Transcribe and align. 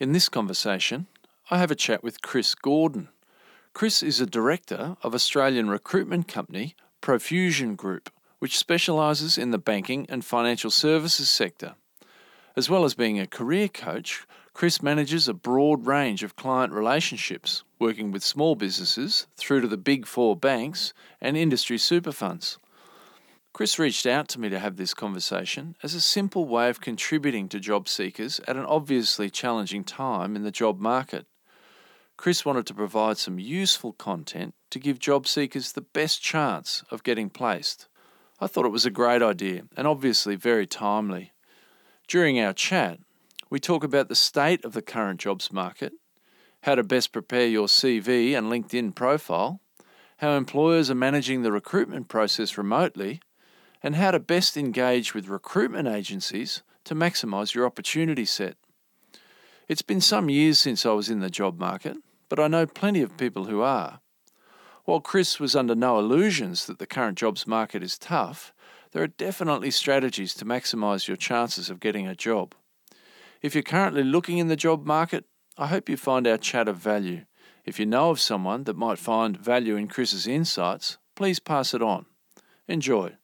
In 0.00 0.12
this 0.12 0.28
conversation, 0.28 1.08
I 1.50 1.58
have 1.58 1.72
a 1.72 1.74
chat 1.74 2.04
with 2.04 2.22
Chris 2.22 2.54
Gordon. 2.54 3.08
Chris 3.74 4.00
is 4.00 4.20
a 4.20 4.26
director 4.26 4.96
of 5.02 5.12
Australian 5.12 5.68
recruitment 5.68 6.28
company 6.28 6.76
Profusion 7.00 7.74
Group, 7.74 8.08
which 8.38 8.56
specialises 8.56 9.36
in 9.36 9.50
the 9.50 9.58
banking 9.58 10.06
and 10.08 10.24
financial 10.24 10.70
services 10.70 11.28
sector. 11.28 11.74
As 12.54 12.70
well 12.70 12.84
as 12.84 12.94
being 12.94 13.18
a 13.18 13.26
career 13.26 13.66
coach, 13.66 14.24
Chris 14.54 14.80
manages 14.80 15.26
a 15.26 15.34
broad 15.34 15.84
range 15.84 16.22
of 16.22 16.36
client 16.36 16.72
relationships, 16.72 17.64
working 17.80 18.12
with 18.12 18.22
small 18.22 18.54
businesses 18.54 19.26
through 19.36 19.62
to 19.62 19.68
the 19.68 19.76
big 19.76 20.06
four 20.06 20.36
banks 20.36 20.92
and 21.20 21.36
industry 21.36 21.76
super 21.76 22.12
funds. 22.12 22.56
Chris 23.58 23.76
reached 23.76 24.06
out 24.06 24.28
to 24.28 24.38
me 24.38 24.48
to 24.48 24.60
have 24.60 24.76
this 24.76 24.94
conversation 24.94 25.74
as 25.82 25.92
a 25.92 26.00
simple 26.00 26.44
way 26.44 26.68
of 26.68 26.80
contributing 26.80 27.48
to 27.48 27.58
job 27.58 27.88
seekers 27.88 28.40
at 28.46 28.56
an 28.56 28.64
obviously 28.64 29.28
challenging 29.28 29.82
time 29.82 30.36
in 30.36 30.44
the 30.44 30.52
job 30.52 30.78
market. 30.78 31.26
Chris 32.16 32.44
wanted 32.44 32.64
to 32.64 32.72
provide 32.72 33.18
some 33.18 33.40
useful 33.40 33.92
content 33.92 34.54
to 34.70 34.78
give 34.78 35.00
job 35.00 35.26
seekers 35.26 35.72
the 35.72 35.80
best 35.80 36.22
chance 36.22 36.84
of 36.92 37.02
getting 37.02 37.28
placed. 37.28 37.88
I 38.38 38.46
thought 38.46 38.64
it 38.64 38.68
was 38.68 38.86
a 38.86 38.92
great 38.92 39.22
idea 39.22 39.64
and 39.76 39.88
obviously 39.88 40.36
very 40.36 40.68
timely. 40.68 41.32
During 42.06 42.38
our 42.38 42.52
chat, 42.52 43.00
we 43.50 43.58
talk 43.58 43.82
about 43.82 44.08
the 44.08 44.14
state 44.14 44.64
of 44.64 44.72
the 44.72 44.82
current 44.82 45.18
jobs 45.18 45.52
market, 45.52 45.94
how 46.62 46.76
to 46.76 46.84
best 46.84 47.10
prepare 47.10 47.48
your 47.48 47.66
CV 47.66 48.38
and 48.38 48.52
LinkedIn 48.52 48.94
profile, 48.94 49.60
how 50.18 50.36
employers 50.36 50.92
are 50.92 50.94
managing 50.94 51.42
the 51.42 51.50
recruitment 51.50 52.06
process 52.06 52.56
remotely, 52.56 53.20
and 53.82 53.96
how 53.96 54.10
to 54.10 54.18
best 54.18 54.56
engage 54.56 55.14
with 55.14 55.28
recruitment 55.28 55.88
agencies 55.88 56.62
to 56.84 56.94
maximise 56.94 57.54
your 57.54 57.66
opportunity 57.66 58.24
set. 58.24 58.56
It's 59.68 59.82
been 59.82 60.00
some 60.00 60.30
years 60.30 60.58
since 60.58 60.86
I 60.86 60.92
was 60.92 61.10
in 61.10 61.20
the 61.20 61.30
job 61.30 61.58
market, 61.58 61.96
but 62.28 62.40
I 62.40 62.48
know 62.48 62.66
plenty 62.66 63.02
of 63.02 63.16
people 63.16 63.44
who 63.44 63.60
are. 63.60 64.00
While 64.84 65.00
Chris 65.00 65.38
was 65.38 65.54
under 65.54 65.74
no 65.74 65.98
illusions 65.98 66.64
that 66.66 66.78
the 66.78 66.86
current 66.86 67.18
jobs 67.18 67.46
market 67.46 67.82
is 67.82 67.98
tough, 67.98 68.54
there 68.92 69.02
are 69.02 69.08
definitely 69.08 69.70
strategies 69.70 70.32
to 70.34 70.46
maximise 70.46 71.06
your 71.06 71.18
chances 71.18 71.68
of 71.68 71.80
getting 71.80 72.06
a 72.06 72.14
job. 72.14 72.54
If 73.42 73.54
you're 73.54 73.62
currently 73.62 74.02
looking 74.02 74.38
in 74.38 74.48
the 74.48 74.56
job 74.56 74.86
market, 74.86 75.26
I 75.58 75.66
hope 75.66 75.90
you 75.90 75.98
find 75.98 76.26
our 76.26 76.38
chat 76.38 76.68
of 76.68 76.76
value. 76.76 77.26
If 77.66 77.78
you 77.78 77.84
know 77.84 78.08
of 78.08 78.18
someone 78.18 78.64
that 78.64 78.78
might 78.78 78.98
find 78.98 79.36
value 79.36 79.76
in 79.76 79.88
Chris's 79.88 80.26
insights, 80.26 80.96
please 81.14 81.38
pass 81.38 81.74
it 81.74 81.82
on. 81.82 82.06
Enjoy. 82.66 83.17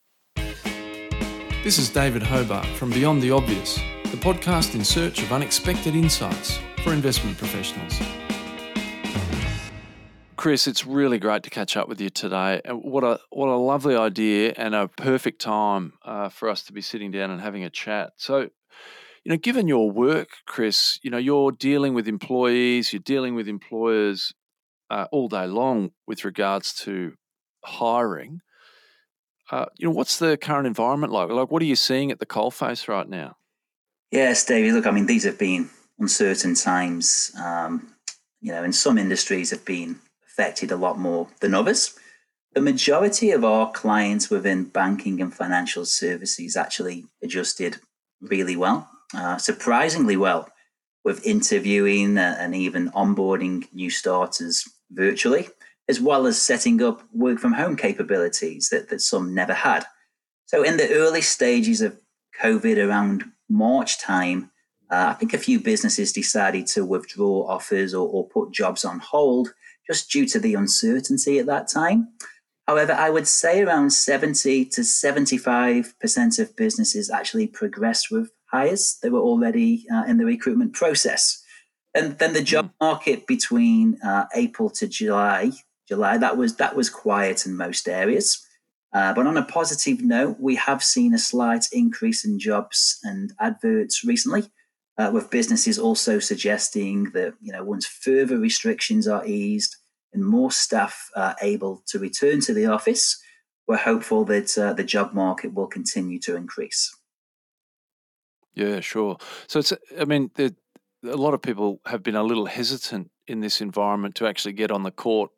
This 1.64 1.78
is 1.78 1.88
David 1.88 2.22
Hobart 2.22 2.66
from 2.76 2.90
Beyond 2.90 3.22
the 3.22 3.30
Obvious, 3.30 3.76
the 4.10 4.18
podcast 4.18 4.74
in 4.74 4.84
search 4.84 5.22
of 5.22 5.32
unexpected 5.32 5.96
insights 5.96 6.58
for 6.82 6.92
investment 6.92 7.38
professionals. 7.38 7.98
Chris, 10.36 10.66
it's 10.66 10.84
really 10.84 11.18
great 11.18 11.42
to 11.44 11.48
catch 11.48 11.74
up 11.78 11.88
with 11.88 12.02
you 12.02 12.10
today. 12.10 12.60
And 12.66 12.82
What 12.82 13.02
a 13.02 13.18
what 13.30 13.48
a 13.48 13.56
lovely 13.56 13.96
idea 13.96 14.52
and 14.58 14.74
a 14.74 14.88
perfect 14.88 15.40
time 15.40 15.94
uh, 16.04 16.28
for 16.28 16.50
us 16.50 16.64
to 16.64 16.74
be 16.74 16.82
sitting 16.82 17.10
down 17.10 17.30
and 17.30 17.40
having 17.40 17.64
a 17.64 17.70
chat. 17.70 18.12
So, 18.18 18.40
you 18.40 19.30
know, 19.30 19.38
given 19.38 19.66
your 19.66 19.90
work, 19.90 20.28
Chris, 20.44 20.98
you 21.02 21.10
know, 21.10 21.16
you're 21.16 21.50
dealing 21.50 21.94
with 21.94 22.06
employees, 22.06 22.92
you're 22.92 23.00
dealing 23.00 23.34
with 23.34 23.48
employers 23.48 24.34
uh, 24.90 25.06
all 25.10 25.28
day 25.28 25.46
long 25.46 25.92
with 26.06 26.26
regards 26.26 26.74
to 26.82 27.14
hiring. 27.64 28.42
Uh, 29.50 29.66
you 29.76 29.86
know, 29.86 29.94
what's 29.94 30.18
the 30.18 30.36
current 30.36 30.66
environment 30.66 31.12
like? 31.12 31.28
Like, 31.28 31.50
what 31.50 31.62
are 31.62 31.66
you 31.66 31.76
seeing 31.76 32.10
at 32.10 32.18
the 32.18 32.26
coalface 32.26 32.88
right 32.88 33.08
now? 33.08 33.36
Yes, 34.10 34.44
David. 34.44 34.74
Look, 34.74 34.86
I 34.86 34.90
mean, 34.90 35.06
these 35.06 35.24
have 35.24 35.38
been 35.38 35.70
uncertain 35.98 36.54
times. 36.54 37.32
Um, 37.42 37.94
you 38.40 38.52
know, 38.52 38.62
and 38.62 38.74
some 38.74 38.98
industries 38.98 39.50
have 39.50 39.64
been 39.64 39.98
affected 40.26 40.70
a 40.70 40.76
lot 40.76 40.98
more 40.98 41.28
than 41.40 41.54
others. 41.54 41.98
The 42.54 42.60
majority 42.60 43.30
of 43.30 43.44
our 43.44 43.72
clients 43.72 44.30
within 44.30 44.64
banking 44.64 45.20
and 45.20 45.34
financial 45.34 45.84
services 45.84 46.56
actually 46.56 47.04
adjusted 47.22 47.80
really 48.20 48.56
well 48.56 48.88
uh, 49.14 49.38
surprisingly 49.38 50.16
well 50.16 50.48
with 51.04 51.26
interviewing 51.26 52.16
uh, 52.18 52.36
and 52.38 52.54
even 52.54 52.90
onboarding 52.90 53.72
new 53.72 53.90
starters 53.90 54.64
virtually, 54.90 55.48
as 55.88 56.00
well 56.00 56.26
as 56.26 56.40
setting 56.40 56.82
up 56.82 57.02
work 57.12 57.38
from 57.38 57.52
home 57.52 57.76
capabilities 57.76 58.68
that, 58.70 58.88
that 58.88 59.00
some 59.00 59.34
never 59.34 59.54
had. 59.54 59.84
So, 60.46 60.62
in 60.62 60.76
the 60.76 60.90
early 60.94 61.20
stages 61.20 61.80
of 61.80 61.98
COVID 62.40 62.78
around 62.78 63.24
March 63.48 63.98
time, 63.98 64.50
uh, 64.90 65.06
I 65.10 65.14
think 65.14 65.32
a 65.32 65.38
few 65.38 65.60
businesses 65.60 66.12
decided 66.12 66.66
to 66.68 66.84
withdraw 66.84 67.46
offers 67.48 67.94
or, 67.94 68.08
or 68.08 68.28
put 68.28 68.52
jobs 68.52 68.84
on 68.84 68.98
hold 68.98 69.52
just 69.86 70.10
due 70.10 70.26
to 70.26 70.38
the 70.38 70.54
uncertainty 70.54 71.38
at 71.38 71.46
that 71.46 71.68
time. 71.68 72.08
However, 72.66 72.92
I 72.92 73.10
would 73.10 73.28
say 73.28 73.62
around 73.62 73.90
70 73.90 74.66
to 74.66 74.80
75% 74.80 76.38
of 76.38 76.56
businesses 76.56 77.10
actually 77.10 77.46
progressed 77.46 78.10
with 78.10 78.30
hires. 78.46 78.98
They 79.02 79.10
were 79.10 79.20
already 79.20 79.84
uh, 79.92 80.04
in 80.04 80.16
the 80.16 80.24
recruitment 80.24 80.72
process. 80.72 81.42
And 81.94 82.18
then 82.18 82.32
the 82.32 82.42
job 82.42 82.66
hmm. 82.66 82.84
market 82.84 83.26
between 83.26 84.00
uh, 84.02 84.24
April 84.34 84.70
to 84.70 84.88
July, 84.88 85.52
July 85.88 86.18
that 86.18 86.36
was 86.36 86.56
that 86.56 86.76
was 86.76 86.90
quiet 86.90 87.46
in 87.46 87.56
most 87.56 87.88
areas. 87.88 88.44
Uh, 88.92 89.12
but 89.12 89.26
on 89.26 89.36
a 89.36 89.44
positive 89.44 90.02
note, 90.02 90.36
we 90.38 90.54
have 90.54 90.82
seen 90.82 91.12
a 91.12 91.18
slight 91.18 91.66
increase 91.72 92.24
in 92.24 92.38
jobs 92.38 92.98
and 93.02 93.32
adverts 93.40 94.04
recently, 94.04 94.44
uh, 94.98 95.10
with 95.12 95.30
businesses 95.30 95.78
also 95.78 96.18
suggesting 96.20 97.10
that 97.12 97.34
you 97.40 97.52
know 97.52 97.64
once 97.64 97.86
further 97.86 98.38
restrictions 98.38 99.08
are 99.08 99.26
eased 99.26 99.76
and 100.12 100.24
more 100.24 100.52
staff 100.52 101.10
are 101.16 101.34
able 101.42 101.82
to 101.88 101.98
return 101.98 102.40
to 102.40 102.54
the 102.54 102.66
office, 102.66 103.20
we're 103.66 103.76
hopeful 103.76 104.24
that 104.24 104.56
uh, 104.56 104.72
the 104.72 104.84
job 104.84 105.12
market 105.12 105.52
will 105.52 105.66
continue 105.66 106.20
to 106.20 106.36
increase. 106.36 106.96
Yeah, 108.54 108.80
sure. 108.80 109.16
So 109.48 109.58
it's, 109.58 109.72
I 109.98 110.04
mean, 110.04 110.30
a 110.38 110.52
lot 111.02 111.34
of 111.34 111.42
people 111.42 111.80
have 111.86 112.04
been 112.04 112.14
a 112.14 112.22
little 112.22 112.46
hesitant 112.46 113.10
in 113.26 113.40
this 113.40 113.60
environment 113.60 114.14
to 114.16 114.26
actually 114.26 114.52
get 114.52 114.70
on 114.70 114.84
the 114.84 114.92
court 114.92 115.30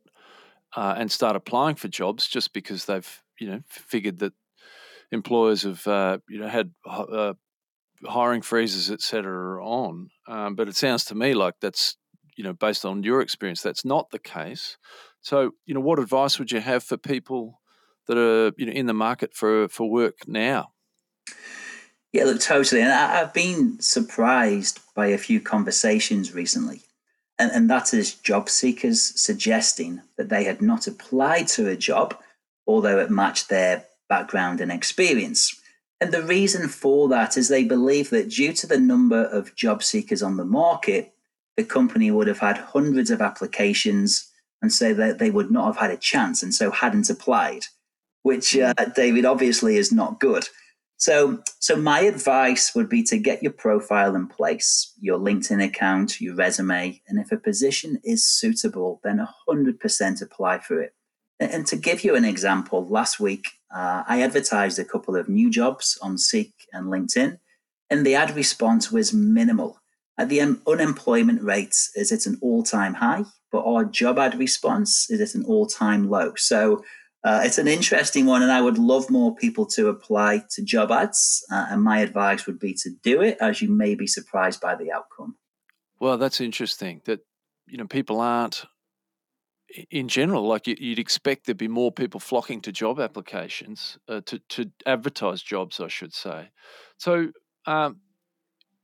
uh, 0.75 0.95
and 0.97 1.11
start 1.11 1.37
applying 1.37 1.77
for 1.77 1.89
jobs 1.89 2.27
just 2.27 2.53
because 2.53 2.85
they've, 2.87 3.23
you 3.39 3.49
know, 3.49 3.61
figured 3.69 4.19
that 4.19 4.33
employers 5.13 5.63
have, 5.63 5.87
uh, 5.87 6.19
you 6.29 6.39
know, 6.39 6.49
had 6.49 6.73
uh, 6.87 7.35
hiring 8.05 8.43
freezes, 8.43 8.91
et 8.91 9.01
cetera, 9.01 9.65
on. 9.65 10.09
Um, 10.29 10.55
but 10.55 10.69
it 10.69 10.77
sounds 10.77 11.05
to 11.07 11.15
me 11.15 11.35
like 11.35 11.55
that's, 11.61 11.97
you 12.37 12.45
know, 12.45 12.53
based 12.53 12.85
on 12.85 13.03
your 13.03 13.21
experience, 13.21 13.63
that's 13.63 13.85
not 13.85 14.11
the 14.11 14.19
case. 14.19 14.77
So, 15.21 15.53
you 15.65 15.75
know, 15.75 15.81
what 15.81 15.99
advice 15.99 16.39
would 16.39 16.53
you 16.53 16.61
have 16.61 16.85
for 16.85 16.97
people 16.97 17.61
that 18.07 18.19
are, 18.19 18.53
you 18.57 18.67
know, 18.67 18.73
in 18.73 18.87
the 18.87 18.95
market 18.95 19.35
for 19.35 19.69
for 19.69 19.91
work 19.91 20.19
now? 20.27 20.73
Yeah, 22.13 22.25
look, 22.25 22.41
totally. 22.41 22.81
And 22.81 22.93
I, 22.93 23.19
have 23.19 23.35
been 23.35 23.81
surprised 23.81 24.81
by 24.95 25.09
a 25.09 25.19
few 25.19 25.41
conversations 25.41 26.33
recently. 26.33 26.81
And, 27.39 27.51
and 27.53 27.71
that 27.71 27.93
is 27.93 28.15
job 28.15 28.49
seekers 28.49 29.03
suggesting 29.21 30.03
that 30.17 30.29
they 30.29 30.45
had 30.45 30.63
not 30.63 30.87
applied 30.87 31.49
to 31.49 31.69
a 31.69 31.77
job, 31.77 32.17
although 32.67 32.99
it 32.99 33.11
matched 33.11 33.49
their 33.49 33.85
background 34.09 34.61
and 34.61 34.73
experience. 34.73 35.61
And 36.01 36.13
the 36.13 36.23
reason 36.23 36.69
for 36.69 37.09
that 37.09 37.37
is 37.37 37.49
they 37.49 37.65
believe 37.65 38.11
that 38.11 38.31
due 38.31 38.53
to 38.55 38.67
the 38.67 38.79
number 38.79 39.25
of 39.25 39.55
job 39.55 39.83
seekers 39.83 40.23
on 40.23 40.37
the 40.37 40.45
market, 40.45 41.15
the 41.57 41.65
company 41.65 42.11
would 42.11 42.27
have 42.27 42.39
had 42.39 42.59
hundreds 42.59 43.11
of 43.11 43.23
applications 43.23 44.31
and 44.61 44.73
say 44.73 44.93
that 44.93 45.19
they 45.19 45.31
would 45.31 45.51
not 45.51 45.67
have 45.67 45.77
had 45.77 45.91
a 45.91 45.97
chance 45.97 46.43
and 46.43 46.55
so 46.55 46.71
hadn't 46.71 47.11
applied, 47.11 47.65
which, 48.23 48.57
uh, 48.57 48.75
David, 48.95 49.25
obviously 49.25 49.77
is 49.77 49.93
not 49.93 50.21
good. 50.21 50.49
So, 50.99 51.43
so 51.59 51.77
my 51.77 52.01
advice 52.01 52.75
would 52.75 52.89
be 52.89 53.03
to 53.05 53.19
get 53.19 53.43
your 53.43 53.53
profile 53.53 54.15
in 54.15 54.29
place, 54.29 54.95
your 54.99 55.19
LinkedIn 55.19 55.63
account, 55.63 56.21
your 56.21 56.35
resume, 56.35 57.01
and 57.07 57.19
if 57.19 57.31
a 57.31 57.37
position 57.37 57.99
is 58.03 58.25
suitable, 58.25 59.01
then 59.05 59.27
100% 59.49 60.23
apply 60.23 60.59
for 60.61 60.81
it. 60.81 60.95
And 61.39 61.67
to 61.67 61.77
give 61.77 62.03
you 62.03 62.15
an 62.15 62.25
example, 62.25 62.87
last 62.89 63.21
week 63.21 63.49
uh, 63.75 64.05
I 64.09 64.23
advertised 64.23 64.79
a 64.79 64.85
couple 64.85 65.17
of 65.17 65.29
new 65.29 65.51
jobs 65.51 65.99
on 66.01 66.17
Seek 66.17 66.55
and 66.73 66.87
LinkedIn, 66.87 67.39
and 67.91 68.07
the 68.07 68.15
ad 68.15 68.35
response 68.35 68.91
was 68.91 69.13
minimal. 69.13 69.81
At 70.19 70.31
the 70.31 70.41
unemployment 70.41 71.43
rate 71.43 71.77
is 71.95 72.11
at 72.11 72.25
an 72.25 72.39
all-time 72.41 72.95
high, 72.95 73.25
but 73.53 73.67
our 73.67 73.85
job 73.85 74.19
ad 74.19 74.39
response 74.39 75.11
is 75.11 75.21
at 75.21 75.39
an 75.39 75.45
all-time 75.45 76.09
low. 76.09 76.33
So 76.37 76.83
uh, 77.25 77.41
it's 77.45 77.59
an 77.59 77.67
interesting 77.67 78.27
one, 78.27 78.43
and 78.43 78.53
I 78.53 78.61
would 78.61 78.79
love 78.79 79.11
more 79.11 79.35
people 79.35 79.67
to 79.67 79.89
apply 79.89 80.45
to 80.51 80.63
job 80.63 80.93
ads. 80.93 81.45
Uh, 81.51 81.67
and 81.71 81.83
my 81.83 82.01
advice 82.01 82.47
would 82.47 82.59
be 82.59 82.73
to 82.75 82.91
do 83.03 83.21
it, 83.21 83.37
as 83.41 83.61
you 83.61 83.69
may 83.69 83.95
be 83.95 84.07
surprised 84.07 84.61
by 84.61 84.77
the 84.77 84.93
outcome. 84.93 85.37
Well, 85.99 86.19
that's 86.19 86.41
interesting. 86.41 87.03
That 87.05 87.21
you 87.67 87.79
know 87.79 87.87
people 87.87 88.21
aren't 88.21 88.65
in 89.91 90.09
general 90.09 90.47
like 90.47 90.67
you'd 90.67 90.99
expect 90.99 91.47
there'd 91.47 91.57
be 91.57 91.69
more 91.69 91.91
people 91.91 92.21
flocking 92.21 92.61
to 92.61 92.73
job 92.73 93.01
applications 93.01 93.99
uh, 94.09 94.21
to 94.27 94.39
to 94.49 94.71
advertise 94.87 95.43
jobs, 95.43 95.81
I 95.81 95.89
should 95.89 96.15
say. 96.15 96.51
So, 96.99 97.31
um, 97.67 98.01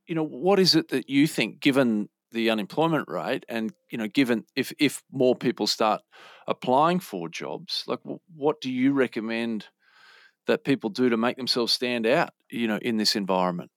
you 0.06 0.14
know, 0.14 0.24
what 0.24 0.58
is 0.58 0.74
it 0.74 0.88
that 0.88 1.08
you 1.08 1.26
think, 1.26 1.60
given 1.60 2.08
the 2.32 2.50
unemployment 2.50 3.08
rate 3.08 3.44
and 3.48 3.72
you 3.90 3.98
know 3.98 4.08
given 4.08 4.44
if 4.56 4.72
if 4.78 5.02
more 5.12 5.34
people 5.34 5.66
start 5.66 6.00
applying 6.48 6.98
for 6.98 7.28
jobs 7.28 7.84
like 7.86 8.00
what 8.34 8.60
do 8.60 8.70
you 8.70 8.92
recommend 8.92 9.66
that 10.46 10.64
people 10.64 10.90
do 10.90 11.08
to 11.08 11.16
make 11.16 11.36
themselves 11.36 11.72
stand 11.72 12.06
out 12.06 12.30
you 12.50 12.66
know 12.66 12.78
in 12.78 12.96
this 12.96 13.14
environment? 13.16 13.70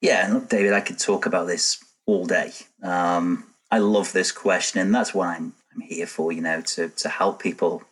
Yeah 0.00 0.30
look 0.32 0.48
david 0.48 0.72
i 0.72 0.80
could 0.80 0.98
talk 0.98 1.26
about 1.26 1.46
this 1.46 1.82
all 2.06 2.26
day. 2.26 2.52
Um, 2.82 3.44
i 3.70 3.78
love 3.78 4.12
this 4.12 4.32
question 4.32 4.80
and 4.80 4.94
that's 4.94 5.14
what 5.14 5.28
i'm 5.28 5.52
i'm 5.74 5.80
here 5.80 6.06
for 6.06 6.32
you 6.32 6.40
know 6.40 6.60
to 6.60 6.88
to 6.88 7.08
help 7.08 7.40
people 7.40 7.82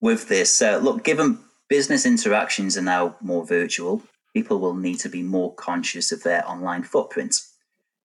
with 0.00 0.28
this. 0.28 0.60
Uh, 0.60 0.76
look 0.76 1.02
given 1.02 1.38
business 1.68 2.04
interactions 2.04 2.76
are 2.76 2.82
now 2.82 3.16
more 3.20 3.46
virtual 3.46 4.02
people 4.34 4.58
will 4.58 4.74
need 4.74 4.98
to 4.98 5.08
be 5.08 5.22
more 5.22 5.54
conscious 5.54 6.12
of 6.12 6.22
their 6.24 6.46
online 6.48 6.82
footprint 6.82 7.36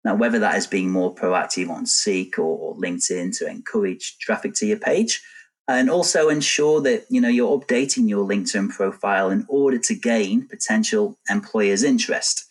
now, 0.07 0.15
whether 0.15 0.39
that 0.39 0.55
is 0.55 0.69
being 0.69 0.93
more 0.93 1.13
proactive 1.13 1.69
on 1.69 1.85
Seek 1.85 2.39
or, 2.39 2.77
LinkedIn 2.77 3.37
to 3.39 3.49
encourage 3.49 4.19
traffic 4.19 4.55
to 4.55 4.67
your 4.67 4.79
page, 4.79 5.21
and 5.67 5.91
also 5.91 6.29
ensure 6.29 6.81
that 6.83 7.07
you 7.11 7.21
know 7.21 7.29
you're 7.29 7.59
updating 7.59 8.09
your 8.09 8.25
LinkedIn 8.25 8.71
profile 8.71 9.31
in 9.31 9.45
order 9.49 9.79
to 9.79 9.97
gain 9.97 10.47
potential 10.47 11.19
employers' 11.29 11.83
interest. 11.83 12.45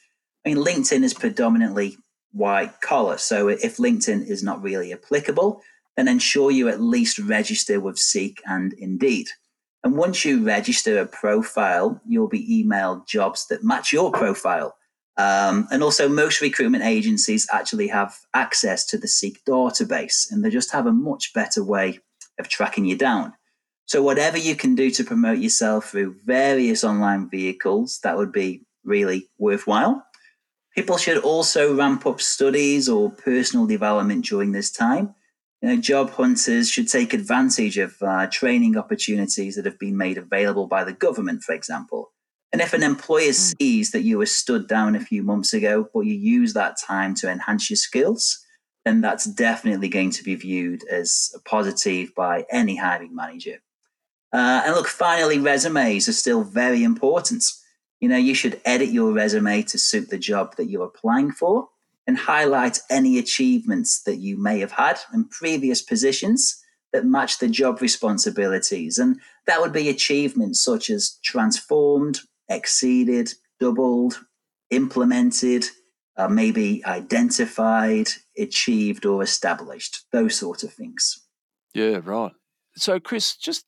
I 0.45 0.49
mean, 0.49 0.65
LinkedIn 0.65 1.03
is 1.03 1.13
predominantly 1.13 1.95
white 2.33 2.81
collar, 2.81 3.17
so 3.17 3.47
if 3.47 3.77
LinkedIn 3.77 4.27
is 4.27 4.43
not 4.43 4.61
really 4.61 4.91
applicable, 4.91 5.61
then 5.95 6.09
ensure 6.09 6.51
you 6.51 6.67
at 6.67 6.81
least 6.81 7.19
register 7.19 7.79
with 7.79 7.97
Seek 7.97 8.41
and 8.45 8.73
Indeed. 8.73 9.29
And 9.81 9.95
once 9.95 10.25
you 10.25 10.43
register 10.43 10.99
a 10.99 11.05
profile, 11.05 12.01
you'll 12.05 12.27
be 12.27 12.65
emailed 12.65 13.07
jobs 13.07 13.47
that 13.47 13.63
match 13.63 13.93
your 13.93 14.11
profile. 14.11 14.75
Um, 15.17 15.67
and 15.71 15.81
also, 15.81 16.09
most 16.09 16.41
recruitment 16.41 16.83
agencies 16.83 17.47
actually 17.51 17.87
have 17.87 18.15
access 18.33 18.85
to 18.87 18.97
the 18.97 19.07
Seek 19.07 19.43
database, 19.45 20.29
and 20.29 20.43
they 20.43 20.49
just 20.49 20.71
have 20.73 20.87
a 20.87 20.91
much 20.91 21.33
better 21.33 21.63
way 21.63 21.99
of 22.37 22.49
tracking 22.49 22.85
you 22.85 22.97
down. 22.97 23.33
So, 23.85 24.01
whatever 24.01 24.37
you 24.37 24.55
can 24.55 24.75
do 24.75 24.91
to 24.91 25.03
promote 25.03 25.37
yourself 25.37 25.91
through 25.91 26.17
various 26.25 26.83
online 26.83 27.29
vehicles, 27.29 27.99
that 28.03 28.17
would 28.17 28.33
be 28.33 28.65
really 28.83 29.29
worthwhile. 29.37 30.05
People 30.75 30.97
should 30.97 31.19
also 31.19 31.73
ramp 31.73 32.05
up 32.05 32.19
studies 32.19 32.89
or 32.89 33.09
personal 33.09 33.65
development 33.65 34.25
during 34.25 34.51
this 34.51 34.69
time. 34.69 35.15
You 35.61 35.69
know, 35.69 35.81
job 35.81 36.09
hunters 36.11 36.69
should 36.69 36.89
take 36.89 37.13
advantage 37.13 37.77
of 37.77 37.95
uh, 38.01 38.27
training 38.29 38.75
opportunities 38.75 39.55
that 39.55 39.65
have 39.65 39.79
been 39.79 39.95
made 39.95 40.17
available 40.17 40.67
by 40.67 40.83
the 40.83 40.91
government, 40.91 41.43
for 41.43 41.55
example. 41.55 42.11
And 42.51 42.61
if 42.61 42.73
an 42.73 42.83
employer 42.83 43.27
hmm. 43.27 43.53
sees 43.59 43.91
that 43.91 44.03
you 44.03 44.17
were 44.17 44.25
stood 44.25 44.67
down 44.67 44.95
a 44.95 44.99
few 44.99 45.23
months 45.23 45.53
ago, 45.53 45.89
but 45.93 46.01
you 46.01 46.13
use 46.13 46.53
that 46.53 46.77
time 46.85 47.15
to 47.15 47.29
enhance 47.29 47.69
your 47.69 47.77
skills, 47.77 48.39
then 48.85 49.01
that's 49.01 49.25
definitely 49.25 49.89
going 49.89 50.11
to 50.11 50.23
be 50.23 50.35
viewed 50.35 50.87
as 50.87 51.31
a 51.35 51.39
positive 51.39 52.13
by 52.15 52.45
any 52.51 52.75
hiring 52.75 53.15
manager. 53.15 53.57
Uh, 54.31 54.63
and 54.65 54.75
look, 54.75 54.87
finally, 54.87 55.39
resumes 55.39 56.07
are 56.07 56.13
still 56.13 56.43
very 56.43 56.83
important. 56.83 57.43
You 57.99 58.09
know, 58.09 58.17
you 58.17 58.35
should 58.35 58.61
edit 58.65 58.89
your 58.89 59.11
resume 59.11 59.63
to 59.63 59.77
suit 59.79 60.09
the 60.09 60.17
job 60.17 60.55
that 60.57 60.69
you're 60.69 60.85
applying 60.85 61.31
for 61.31 61.69
and 62.05 62.17
highlight 62.17 62.79
any 62.89 63.17
achievements 63.17 64.03
that 64.03 64.17
you 64.17 64.37
may 64.37 64.59
have 64.59 64.73
had 64.73 64.99
in 65.13 65.25
previous 65.25 65.81
positions 65.81 66.61
that 66.93 67.05
match 67.05 67.39
the 67.39 67.47
job 67.47 67.81
responsibilities. 67.81 68.97
And 68.99 69.19
that 69.47 69.61
would 69.61 69.73
be 69.73 69.89
achievements 69.89 70.63
such 70.63 70.89
as 70.89 71.17
transformed, 71.23 72.19
exceeded, 72.49 73.33
doubled, 73.59 74.19
implemented, 74.69 75.65
uh, 76.17 76.27
maybe 76.27 76.83
identified, 76.85 78.07
achieved, 78.37 79.05
or 79.05 79.21
established, 79.23 80.05
those 80.11 80.35
sort 80.35 80.63
of 80.63 80.73
things. 80.73 81.25
Yeah, 81.73 81.99
right. 82.03 82.31
So, 82.77 82.99
Chris, 82.99 83.35
just 83.35 83.65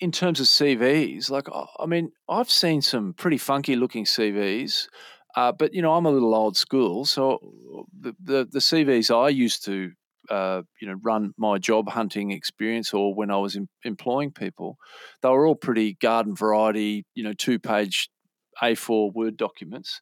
in 0.00 0.12
terms 0.12 0.40
of 0.40 0.46
CVs, 0.46 1.30
like, 1.30 1.48
I 1.78 1.86
mean, 1.86 2.12
I've 2.28 2.50
seen 2.50 2.82
some 2.82 3.14
pretty 3.14 3.38
funky 3.38 3.76
looking 3.76 4.04
CVs, 4.04 4.86
uh, 5.36 5.52
but, 5.52 5.74
you 5.74 5.82
know, 5.82 5.94
I'm 5.94 6.06
a 6.06 6.10
little 6.10 6.34
old 6.34 6.56
school. 6.56 7.04
So, 7.04 7.38
the, 7.98 8.14
the, 8.22 8.48
the 8.50 8.58
CVs 8.58 9.14
I 9.14 9.28
used 9.28 9.64
to 9.64 9.92
uh, 10.30 10.62
you 10.80 10.88
know 10.88 10.96
run 11.02 11.32
my 11.36 11.58
job 11.58 11.88
hunting 11.90 12.30
experience 12.30 12.92
or 12.92 13.14
when 13.14 13.30
I 13.30 13.38
was 13.38 13.56
em- 13.56 13.68
employing 13.84 14.32
people, 14.32 14.76
they 15.22 15.28
were 15.28 15.46
all 15.46 15.54
pretty 15.54 15.94
garden 15.94 16.34
variety, 16.34 17.04
you 17.14 17.24
know, 17.24 17.32
two 17.32 17.58
page 17.58 18.08
A4 18.62 19.12
Word 19.12 19.36
documents. 19.36 20.00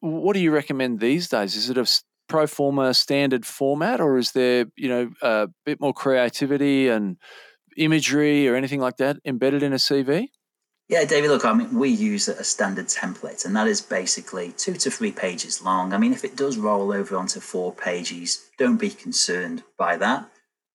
What 0.00 0.34
do 0.34 0.40
you 0.40 0.50
recommend 0.50 1.00
these 1.00 1.28
days? 1.28 1.56
Is 1.56 1.70
it 1.70 1.78
a 1.78 1.86
pro 2.28 2.46
forma 2.46 2.94
standard 2.94 3.46
format, 3.46 4.00
or 4.00 4.18
is 4.18 4.32
there 4.32 4.66
you 4.76 4.88
know 4.88 5.10
a 5.22 5.48
bit 5.64 5.80
more 5.80 5.92
creativity 5.92 6.88
and 6.88 7.16
imagery 7.76 8.48
or 8.48 8.54
anything 8.54 8.80
like 8.80 8.96
that 8.96 9.18
embedded 9.24 9.62
in 9.62 9.72
a 9.72 9.76
CV? 9.76 10.28
Yeah, 10.88 11.04
David, 11.04 11.30
look, 11.30 11.44
I 11.44 11.52
mean, 11.52 11.76
we 11.76 11.88
use 11.88 12.28
a 12.28 12.44
standard 12.44 12.86
template, 12.86 13.44
and 13.44 13.56
that 13.56 13.66
is 13.66 13.80
basically 13.80 14.52
two 14.52 14.74
to 14.74 14.90
three 14.90 15.10
pages 15.10 15.60
long. 15.60 15.92
I 15.92 15.98
mean, 15.98 16.12
if 16.12 16.24
it 16.24 16.36
does 16.36 16.58
roll 16.58 16.92
over 16.92 17.16
onto 17.16 17.40
four 17.40 17.72
pages, 17.72 18.46
don't 18.56 18.76
be 18.76 18.90
concerned 18.90 19.64
by 19.76 19.96
that. 19.96 20.30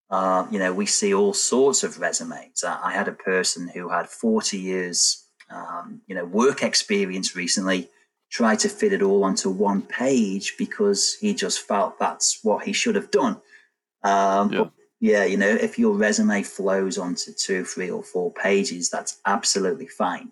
Uh, 0.10 0.46
you 0.52 0.60
know, 0.60 0.74
we 0.74 0.86
see 0.86 1.14
all 1.14 1.34
sorts 1.34 1.84
of 1.84 2.02
resumes. 2.02 2.62
I 2.66 2.92
had 2.92 3.08
a 3.08 3.14
person 3.14 3.70
who 3.70 3.88
had 3.88 4.10
40 4.10 4.58
years, 4.58 5.26
um, 5.50 6.02
you 6.08 6.14
know, 6.14 6.26
work 6.26 6.62
experience 6.62 7.34
recently, 7.34 7.90
try 8.30 8.58
to 8.58 8.68
fit 8.68 8.92
it 8.92 9.02
all 9.02 9.24
onto 9.24 9.50
one 9.50 9.82
page 9.82 10.56
because 10.58 11.16
he 11.22 11.34
just 11.34 11.62
felt 11.62 12.00
that's 12.00 12.40
what 12.44 12.66
he 12.66 12.74
should 12.74 12.96
have 12.96 13.12
done. 13.12 13.38
Um, 14.04 14.52
yeah. 14.52 14.60
But 14.60 14.72
yeah, 15.02 15.26
you 15.26 15.36
know, 15.36 15.50
if 15.50 15.80
your 15.80 15.96
resume 15.96 16.44
flows 16.44 17.00
onto 17.00 17.34
two, 17.34 17.66
three, 17.66 17.90
or 17.90 18.04
four 18.04 18.32
pages, 18.32 18.92
that's 18.92 19.20
absolutely 19.26 19.88
fine. 19.88 20.32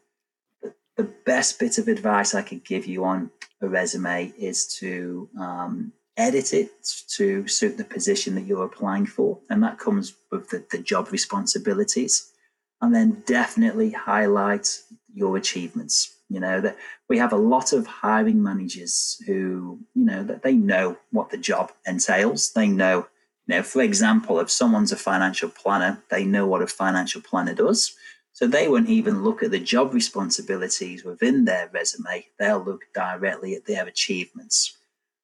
But 0.62 0.76
the 0.96 1.12
best 1.26 1.60
bit 1.60 1.80
of 1.80 1.88
advice 1.88 2.36
I 2.36 2.44
could 2.44 2.64
give 2.64 2.86
you 2.86 3.04
on 3.04 3.32
a 3.62 3.68
resume 3.68 4.32
is 4.38 4.68
to 4.76 5.28
um, 5.40 5.92
edit 6.18 6.54
it 6.54 6.70
to 7.16 7.48
suit 7.48 7.78
the 7.78 7.84
position 7.84 8.36
that 8.36 8.46
you're 8.46 8.64
applying 8.64 9.08
for. 9.08 9.40
And 9.50 9.64
that 9.64 9.80
comes 9.80 10.14
with 10.32 10.50
the, 10.50 10.64
the 10.70 10.78
job 10.78 11.12
responsibilities. 11.12 12.32
And 12.80 12.94
then 12.94 13.24
definitely 13.26 13.90
highlight 13.90 14.70
your 15.12 15.36
achievements. 15.36 16.16
You 16.30 16.42
know, 16.42 16.62
that 16.62 16.78
we 17.10 17.18
have 17.18 17.34
a 17.34 17.38
lot 17.38 17.74
of 17.74 17.88
hiring 17.88 18.44
managers 18.44 19.20
who, 19.26 19.80
you 19.96 20.06
know, 20.06 20.24
that 20.26 20.44
they 20.44 20.54
know 20.54 20.96
what 21.10 21.32
the 21.32 21.38
job 21.38 21.72
entails. 21.88 22.54
They 22.54 22.68
know 22.68 23.08
now, 23.50 23.64
for 23.64 23.82
example, 23.82 24.40
if 24.40 24.52
someone's 24.52 24.92
a 24.92 24.96
financial 24.96 25.50
planner, 25.50 26.04
they 26.12 26.24
know 26.24 26.46
what 26.46 26.62
a 26.62 26.68
financial 26.68 27.20
planner 27.20 27.56
does. 27.56 27.96
So 28.32 28.46
they 28.46 28.68
won't 28.68 28.90
even 28.90 29.24
look 29.24 29.42
at 29.42 29.50
the 29.50 29.60
job 29.60 29.92
responsibilities 29.92 31.04
within 31.04 31.46
their 31.46 31.68
resume. 31.74 32.28
They'll 32.38 32.64
look 32.64 32.84
directly 32.94 33.56
at 33.56 33.66
their 33.66 33.88
achievements. 33.88 34.78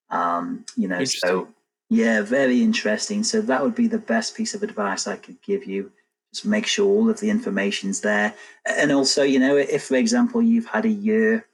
Um, 0.09 0.65
you 0.75 0.87
know, 0.87 1.05
so 1.05 1.49
yeah, 1.91 2.23
very 2.23 2.63
interesting. 2.63 3.23
So 3.23 3.41
that 3.41 3.61
would 3.61 3.75
be 3.75 3.87
the 3.87 3.99
best 3.99 4.35
piece 4.35 4.55
of 4.55 4.63
advice 4.63 5.05
I 5.05 5.17
could 5.17 5.39
give 5.43 5.65
you. 5.65 5.91
Just 6.33 6.47
make 6.47 6.65
sure 6.65 6.87
all 6.87 7.11
of 7.11 7.19
the 7.19 7.29
information's 7.29 8.01
there. 8.01 8.33
And 8.65 8.91
also, 8.91 9.21
you 9.21 9.37
know, 9.37 9.55
if 9.55 9.83
for 9.83 9.97
example 9.97 10.41
you've 10.41 10.65
had 10.65 10.85
a 10.85 10.89
year 10.89 11.45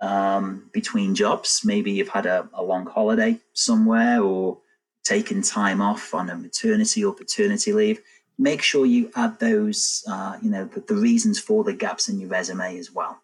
um, 0.00 0.70
between 0.72 1.14
jobs, 1.14 1.60
maybe 1.66 1.92
you've 1.92 2.08
had 2.08 2.24
a, 2.24 2.48
a 2.54 2.62
long 2.62 2.86
holiday 2.86 3.38
somewhere 3.52 4.22
or 4.22 4.58
taken 5.04 5.42
time 5.42 5.80
off 5.80 6.14
on 6.14 6.30
a 6.30 6.36
maternity 6.36 7.04
or 7.04 7.12
paternity 7.12 7.72
leave, 7.72 8.00
make 8.38 8.62
sure 8.62 8.86
you 8.86 9.10
add 9.14 9.38
those, 9.38 10.04
uh, 10.08 10.38
you 10.42 10.50
know, 10.50 10.64
the, 10.64 10.80
the 10.80 10.94
reasons 10.94 11.38
for 11.38 11.62
the 11.62 11.72
gaps 11.72 12.08
in 12.08 12.18
your 12.18 12.28
resume 12.28 12.78
as 12.78 12.90
well. 12.90 13.22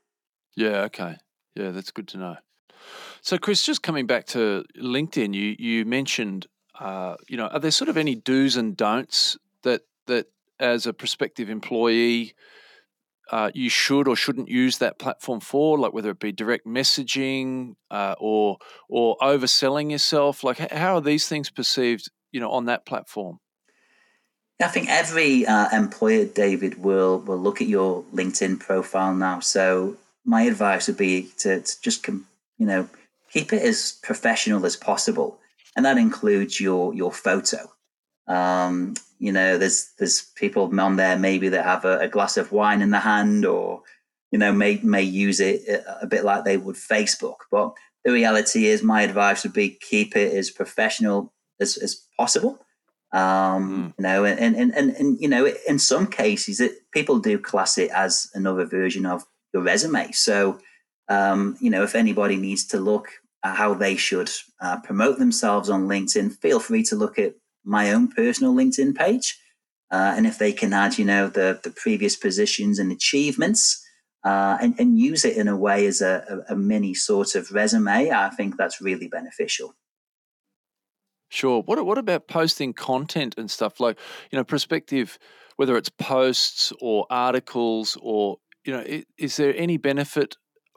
Yeah, 0.54 0.82
okay. 0.82 1.16
Yeah, 1.54 1.70
that's 1.70 1.90
good 1.90 2.08
to 2.08 2.18
know. 2.18 2.36
So, 3.22 3.38
Chris, 3.38 3.62
just 3.62 3.82
coming 3.82 4.06
back 4.06 4.26
to 4.26 4.64
LinkedIn, 4.80 5.34
you 5.34 5.56
you 5.58 5.84
mentioned, 5.84 6.46
uh, 6.78 7.16
you 7.28 7.36
know, 7.36 7.48
are 7.48 7.58
there 7.58 7.70
sort 7.70 7.88
of 7.88 7.96
any 7.96 8.14
do's 8.14 8.56
and 8.56 8.76
don'ts 8.76 9.36
that 9.62 9.82
that 10.06 10.26
as 10.58 10.86
a 10.86 10.92
prospective 10.92 11.50
employee 11.50 12.34
uh, 13.30 13.50
you 13.54 13.68
should 13.68 14.08
or 14.08 14.16
shouldn't 14.16 14.48
use 14.48 14.78
that 14.78 14.98
platform 14.98 15.40
for, 15.40 15.78
like 15.78 15.92
whether 15.92 16.10
it 16.10 16.18
be 16.18 16.32
direct 16.32 16.66
messaging 16.66 17.74
uh, 17.90 18.14
or 18.18 18.58
or 18.88 19.16
overselling 19.22 19.90
yourself? 19.90 20.42
Like, 20.42 20.58
how 20.72 20.96
are 20.96 21.00
these 21.00 21.28
things 21.28 21.50
perceived, 21.50 22.10
you 22.32 22.40
know, 22.40 22.50
on 22.50 22.66
that 22.66 22.84
platform? 22.86 23.38
I 24.62 24.68
think 24.68 24.90
every 24.90 25.46
uh, 25.46 25.68
employer, 25.72 26.26
David, 26.26 26.82
will 26.82 27.20
will 27.20 27.38
look 27.38 27.60
at 27.60 27.68
your 27.68 28.02
LinkedIn 28.14 28.60
profile 28.60 29.14
now. 29.14 29.40
So 29.40 29.96
my 30.24 30.42
advice 30.42 30.86
would 30.86 30.98
be 30.98 31.30
to, 31.38 31.60
to 31.60 31.80
just 31.80 32.06
you 32.08 32.24
know 32.58 32.88
keep 33.32 33.52
it 33.52 33.62
as 33.62 33.98
professional 34.02 34.66
as 34.66 34.76
possible, 34.76 35.38
and 35.76 35.84
that 35.86 35.98
includes 35.98 36.60
your 36.60 36.92
your 36.94 37.12
photo. 37.12 37.70
Um, 38.26 38.94
you 39.20 39.32
know, 39.32 39.58
there's 39.58 39.92
there's 39.98 40.22
people 40.34 40.80
on 40.80 40.96
there 40.96 41.18
maybe 41.18 41.50
that 41.50 41.64
have 41.64 41.84
a, 41.84 41.98
a, 42.00 42.08
glass 42.08 42.38
of 42.38 42.52
wine 42.52 42.80
in 42.80 42.90
the 42.90 43.00
hand, 43.00 43.44
or 43.44 43.82
you 44.32 44.38
know, 44.38 44.50
may 44.50 44.80
may 44.82 45.02
use 45.02 45.40
it 45.40 45.84
a 46.00 46.06
bit 46.06 46.24
like 46.24 46.44
they 46.44 46.56
would 46.56 46.76
Facebook. 46.76 47.36
But 47.50 47.74
the 48.02 48.12
reality 48.12 48.66
is, 48.66 48.82
my 48.82 49.02
advice 49.02 49.42
would 49.42 49.52
be 49.52 49.78
keep 49.78 50.16
it 50.16 50.32
as 50.32 50.50
professional 50.50 51.34
as, 51.60 51.76
as 51.76 52.02
possible. 52.16 52.64
Um, 53.12 53.92
mm. 53.92 53.94
You 53.98 54.02
know, 54.02 54.24
and, 54.24 54.56
and, 54.56 54.74
and, 54.74 54.90
and, 54.92 55.20
you 55.20 55.28
know, 55.28 55.52
in 55.68 55.78
some 55.78 56.06
cases, 56.06 56.60
it, 56.60 56.90
people 56.92 57.18
do 57.18 57.38
class 57.38 57.76
it 57.76 57.90
as 57.90 58.30
another 58.34 58.64
version 58.64 59.04
of 59.04 59.24
your 59.52 59.62
resume. 59.62 60.12
So, 60.12 60.60
um, 61.08 61.56
you 61.60 61.68
know, 61.68 61.82
if 61.82 61.94
anybody 61.94 62.36
needs 62.36 62.64
to 62.68 62.78
look 62.78 63.08
at 63.44 63.56
how 63.56 63.74
they 63.74 63.96
should 63.96 64.30
uh, 64.62 64.80
promote 64.80 65.18
themselves 65.18 65.68
on 65.68 65.88
LinkedIn, 65.88 66.38
feel 66.40 66.60
free 66.60 66.84
to 66.84 66.96
look 66.96 67.18
at 67.18 67.34
my 67.70 67.92
own 67.92 68.08
personal 68.08 68.52
LinkedIn 68.52 68.96
page. 68.96 69.38
Uh, 69.92 70.14
and 70.16 70.26
if 70.26 70.38
they 70.38 70.52
can 70.52 70.72
add, 70.72 70.98
you 70.98 71.04
know, 71.04 71.28
the, 71.28 71.60
the 71.62 71.70
previous 71.70 72.16
positions 72.16 72.78
and 72.78 72.90
achievements 72.92 73.84
uh, 74.24 74.58
and, 74.60 74.74
and 74.78 74.98
use 74.98 75.24
it 75.24 75.36
in 75.36 75.48
a 75.48 75.56
way 75.56 75.86
as 75.86 76.00
a, 76.00 76.44
a, 76.48 76.54
a 76.54 76.56
mini 76.56 76.94
sort 76.94 77.34
of 77.34 77.50
resume, 77.52 78.10
I 78.10 78.28
think 78.30 78.56
that's 78.56 78.80
really 78.80 79.08
beneficial. 79.08 79.74
Sure. 81.28 81.62
What 81.62 81.84
what 81.86 81.96
about 81.96 82.26
posting 82.26 82.72
content 82.72 83.36
and 83.38 83.48
stuff 83.48 83.78
like 83.78 83.96
you 84.32 84.36
know 84.36 84.42
prospective, 84.42 85.16
whether 85.56 85.76
it's 85.76 85.88
posts 85.88 86.72
or 86.80 87.06
articles 87.08 87.96
or 88.02 88.38
you 88.64 88.72
know 88.72 88.84
is 89.16 89.36
there 89.36 89.54
any 89.56 89.76
benefit 89.76 90.36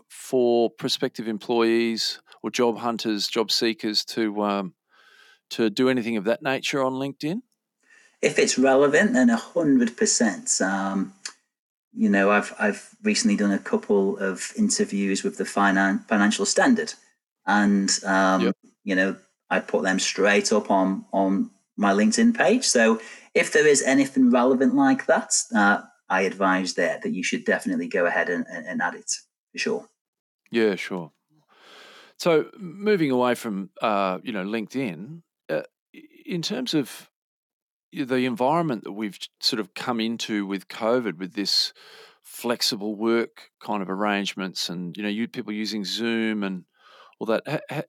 for 0.09 0.69
prospective 0.69 1.27
employees 1.27 2.21
or 2.43 2.51
job 2.51 2.77
hunters, 2.77 3.27
job 3.27 3.49
seekers 3.49 4.05
to 4.05 4.43
um, 4.43 4.75
to 5.53 5.69
do 5.69 5.89
anything 5.89 6.17
of 6.17 6.25
that 6.25 6.41
nature 6.41 6.83
on 6.83 6.93
LinkedIn? 6.93 7.41
If 8.21 8.39
it's 8.39 8.57
relevant, 8.57 9.13
then 9.13 9.29
a 9.29 9.37
hundred 9.37 9.97
percent. 9.97 10.61
Um, 10.61 11.13
you 11.93 12.09
know, 12.09 12.31
I've 12.31 12.53
I've 12.59 12.89
recently 13.03 13.35
done 13.35 13.51
a 13.51 13.59
couple 13.59 14.17
of 14.17 14.51
interviews 14.57 15.23
with 15.23 15.37
the 15.37 15.43
finan- 15.43 16.07
financial 16.07 16.45
standard, 16.45 16.93
and 17.45 17.89
um, 18.05 18.41
yep. 18.41 18.55
you 18.83 18.95
know, 18.95 19.15
I 19.49 19.59
put 19.59 19.83
them 19.83 19.99
straight 19.99 20.51
up 20.51 20.71
on 20.71 21.05
on 21.11 21.51
my 21.77 21.91
LinkedIn 21.91 22.35
page. 22.35 22.65
So 22.65 23.01
if 23.33 23.51
there 23.51 23.67
is 23.67 23.81
anything 23.81 24.31
relevant 24.31 24.75
like 24.75 25.05
that, 25.07 25.35
uh, 25.55 25.81
I 26.09 26.21
advise 26.21 26.75
there 26.75 26.99
that 27.01 27.11
you 27.11 27.23
should 27.23 27.45
definitely 27.45 27.87
go 27.87 28.05
ahead 28.05 28.29
and, 28.29 28.45
and 28.47 28.81
add 28.81 28.95
it 28.95 29.11
for 29.51 29.57
sure. 29.57 29.89
Yeah, 30.51 30.75
sure. 30.75 31.11
So 32.17 32.45
moving 32.57 33.11
away 33.11 33.35
from 33.35 33.69
uh, 33.81 34.19
you 34.23 34.31
know 34.31 34.43
LinkedIn, 34.43 35.21
in 36.25 36.41
terms 36.41 36.73
of 36.73 37.09
the 37.91 38.25
environment 38.25 38.83
that 38.83 38.93
we've 38.93 39.17
sort 39.39 39.59
of 39.59 39.73
come 39.73 39.99
into 39.99 40.45
with 40.45 40.67
COVID, 40.67 41.17
with 41.17 41.33
this 41.33 41.73
flexible 42.23 42.95
work 42.95 43.51
kind 43.61 43.83
of 43.83 43.89
arrangements, 43.89 44.69
and 44.69 44.95
you 44.97 45.03
know, 45.03 45.09
you 45.09 45.27
people 45.27 45.53
using 45.53 45.85
Zoom 45.85 46.43
and 46.43 46.65
all 47.19 47.27
that. 47.27 47.43
Ha, 47.47 47.59
ha, 47.69 47.81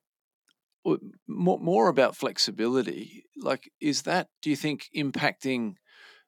more, 1.27 1.59
more 1.59 1.89
about 1.89 2.17
flexibility. 2.17 3.25
Like, 3.37 3.71
is 3.81 4.03
that 4.03 4.29
do 4.43 4.51
you 4.51 4.57
think 4.57 4.89
impacting 4.95 5.77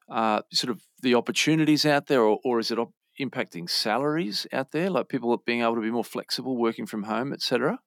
uh, 0.09 0.41
sort 0.51 0.71
of 0.71 0.81
the 1.01 1.15
opportunities 1.15 1.85
out 1.85 2.07
there, 2.07 2.21
or, 2.21 2.39
or 2.43 2.59
is 2.59 2.71
it 2.71 2.79
op- 2.79 2.93
impacting 3.19 3.69
salaries 3.69 4.47
out 4.51 4.71
there? 4.71 4.89
Like 4.89 5.09
people 5.09 5.35
being 5.45 5.61
able 5.61 5.75
to 5.75 5.81
be 5.81 5.91
more 5.91 6.03
flexible, 6.03 6.57
working 6.57 6.85
from 6.85 7.03
home, 7.03 7.33
etc. 7.33 7.79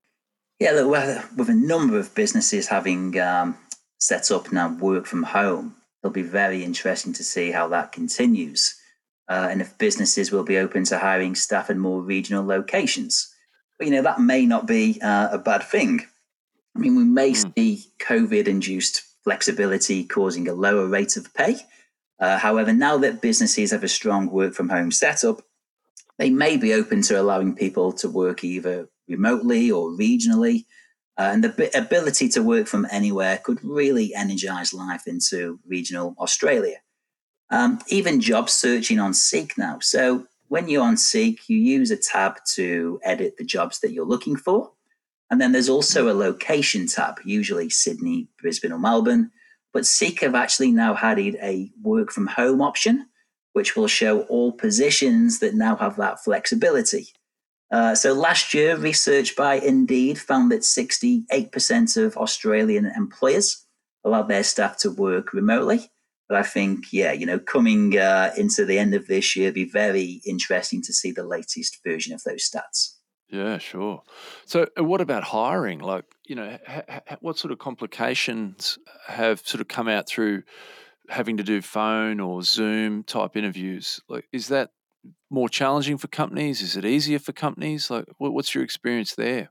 Yeah, 0.61 0.73
look, 0.73 0.91
with 1.37 1.49
a 1.49 1.55
number 1.55 1.99
of 1.99 2.15
businesses 2.15 2.69
having 2.69 3.19
um, 3.19 3.57
set 4.01 4.31
up 4.31 4.51
now 4.51 4.75
work 4.75 5.07
from 5.07 5.23
home, 5.23 5.77
it'll 6.03 6.13
be 6.13 6.23
very 6.23 6.65
interesting 6.65 7.13
to 7.13 7.25
see 7.25 7.51
how 7.51 7.69
that 7.69 7.93
continues. 7.93 8.75
Uh, 9.29 9.49
and 9.51 9.61
if 9.61 9.79
businesses 9.79 10.33
will 10.33 10.43
be 10.43 10.59
open 10.59 10.83
to 10.85 10.99
hiring 10.99 11.35
staff 11.35 11.71
in 11.71 11.79
more 11.79 12.03
regional 12.03 12.45
locations. 12.45 13.33
But, 13.79 13.87
you 13.87 13.95
know, 13.95 14.03
that 14.03 14.21
may 14.21 14.45
not 14.45 14.67
be 14.67 15.01
uh, 15.01 15.29
a 15.31 15.39
bad 15.39 15.63
thing. 15.63 16.01
I 16.75 16.79
mean, 16.79 16.97
we 16.97 17.05
may 17.05 17.33
mm. 17.33 17.53
see 17.57 17.85
COVID 18.01 18.49
induced 18.49 19.03
flexibility 19.23 20.05
causing 20.05 20.49
a 20.49 20.55
lower 20.55 20.87
rate 20.87 21.17
of 21.17 21.33
pay. 21.35 21.57
Uh, 22.19 22.39
however, 22.39 22.73
now 22.73 22.99
that 22.99 23.23
businesses 23.23 23.71
have 23.71 23.85
a 23.85 23.89
strong 23.89 24.31
work 24.31 24.55
from 24.55 24.69
home 24.69 24.91
setup, 24.91 25.43
they 26.19 26.31
may 26.31 26.57
be 26.57 26.75
open 26.75 27.03
to 27.03 27.21
allowing 27.21 27.55
people 27.55 27.93
to 27.93 28.09
work 28.09 28.45
either 28.45 28.89
remotely 29.09 29.71
or 29.71 29.91
regionally 29.91 30.65
uh, 31.21 31.33
and 31.35 31.45
the 31.45 31.79
ability 31.79 32.31
to 32.31 32.43
work 32.43 32.67
from 32.67 32.87
anywhere 32.91 33.37
could 33.45 33.63
really 33.63 34.15
energize 34.15 34.73
life 34.73 35.07
into 35.07 35.61
regional 35.67 36.15
Australia. 36.19 36.79
Um, 37.51 37.79
even 37.89 38.23
job 38.23 38.49
searching 38.49 38.99
on 38.99 39.13
Seek 39.13 39.59
now. 39.59 39.81
So 39.81 40.27
when 40.49 40.71
you're 40.71 40.83
on 40.83 40.97
Seek, 40.97 41.47
you 41.47 41.59
use 41.59 41.91
a 41.91 41.99
tab 41.99 42.39
to 42.55 42.99
edit 43.05 43.37
the 43.37 43.45
jobs 43.45 43.81
that 43.81 43.93
you're 43.93 44.07
looking 44.07 44.35
for. 44.35 44.73
And 45.31 45.39
then 45.39 45.53
there's 45.53 45.69
also 45.69 46.11
a 46.11 46.17
location 46.17 46.87
tab, 46.87 47.21
usually 47.23 47.69
Sydney, 47.69 48.29
Brisbane, 48.41 48.73
or 48.73 48.79
Melbourne. 48.79 49.31
But 49.75 49.85
Seek 49.85 50.23
have 50.23 50.35
actually 50.35 50.73
now 50.73 50.97
added 51.03 51.37
a 51.43 51.71
work 51.83 52.13
from 52.13 52.29
home 52.29 52.63
option, 52.63 53.09
which 53.53 53.77
will 53.77 53.89
show 53.89 54.23
all 54.23 54.53
positions 54.53 55.41
that 55.41 55.55
now 55.55 55.77
have 55.77 55.97
that 55.97 56.25
flexibility. 56.25 57.09
Uh, 57.71 57.95
so 57.95 58.13
last 58.13 58.53
year, 58.53 58.77
research 58.77 59.37
by 59.37 59.55
Indeed 59.55 60.19
found 60.19 60.51
that 60.51 60.63
68% 60.63 61.97
of 61.97 62.17
Australian 62.17 62.87
employers 62.87 63.65
allow 64.05 64.23
their 64.23 64.43
staff 64.43 64.77
to 64.79 64.91
work 64.91 65.33
remotely. 65.33 65.91
But 66.29 66.39
I 66.39 66.43
think, 66.43 66.93
yeah, 66.93 67.13
you 67.13 67.27
know, 67.27 67.39
coming 67.39 67.99
uh, 67.99 68.33
into 68.37 68.65
the 68.65 68.79
end 68.79 68.95
of 68.95 69.07
this 69.07 69.35
year, 69.35 69.53
be 69.53 69.65
very 69.65 70.21
interesting 70.25 70.83
to 70.83 70.93
see 70.93 71.11
the 71.11 71.25
latest 71.25 71.79
version 71.85 72.15
of 72.15 72.23
those 72.25 72.49
stats. 72.49 72.95
Yeah, 73.29 73.59
sure. 73.59 74.03
So, 74.45 74.67
what 74.77 75.01
about 75.01 75.23
hiring? 75.23 75.79
Like, 75.79 76.05
you 76.27 76.35
know, 76.35 76.59
ha- 76.67 76.83
ha- 76.89 77.17
what 77.21 77.39
sort 77.39 77.53
of 77.53 77.59
complications 77.59 78.79
have 79.07 79.41
sort 79.47 79.61
of 79.61 79.69
come 79.69 79.89
out 79.89 80.09
through 80.09 80.43
having 81.09 81.37
to 81.37 81.43
do 81.45 81.63
phone 81.63 82.19
or 82.19 82.43
Zoom 82.43 83.05
type 83.05 83.37
interviews? 83.37 84.01
Like, 84.09 84.27
is 84.33 84.49
that 84.49 84.71
more 85.31 85.49
challenging 85.49 85.99
for 85.99 86.09
companies? 86.09 86.61
Is 86.63 86.77
it 86.77 86.85
easier 86.85 87.19
for 87.19 87.33
companies? 87.33 87.91
Like, 87.91 88.07
what's 88.19 88.55
your 88.55 88.65
experience 88.65 89.15
there? 89.15 89.51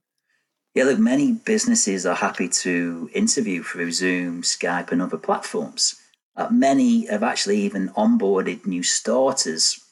Yeah, 0.76 0.84
look, 0.84 1.00
many 1.00 1.32
businesses 1.34 2.06
are 2.06 2.16
happy 2.16 2.48
to 2.50 3.10
interview 3.14 3.64
through 3.64 3.92
Zoom, 3.92 4.44
Skype, 4.44 4.92
and 4.92 5.02
other 5.02 5.18
platforms. 5.18 6.00
Uh, 6.36 6.48
many 6.52 7.08
have 7.08 7.24
actually 7.24 7.60
even 7.62 7.90
onboarded 7.90 8.66
new 8.66 8.84
starters 8.84 9.84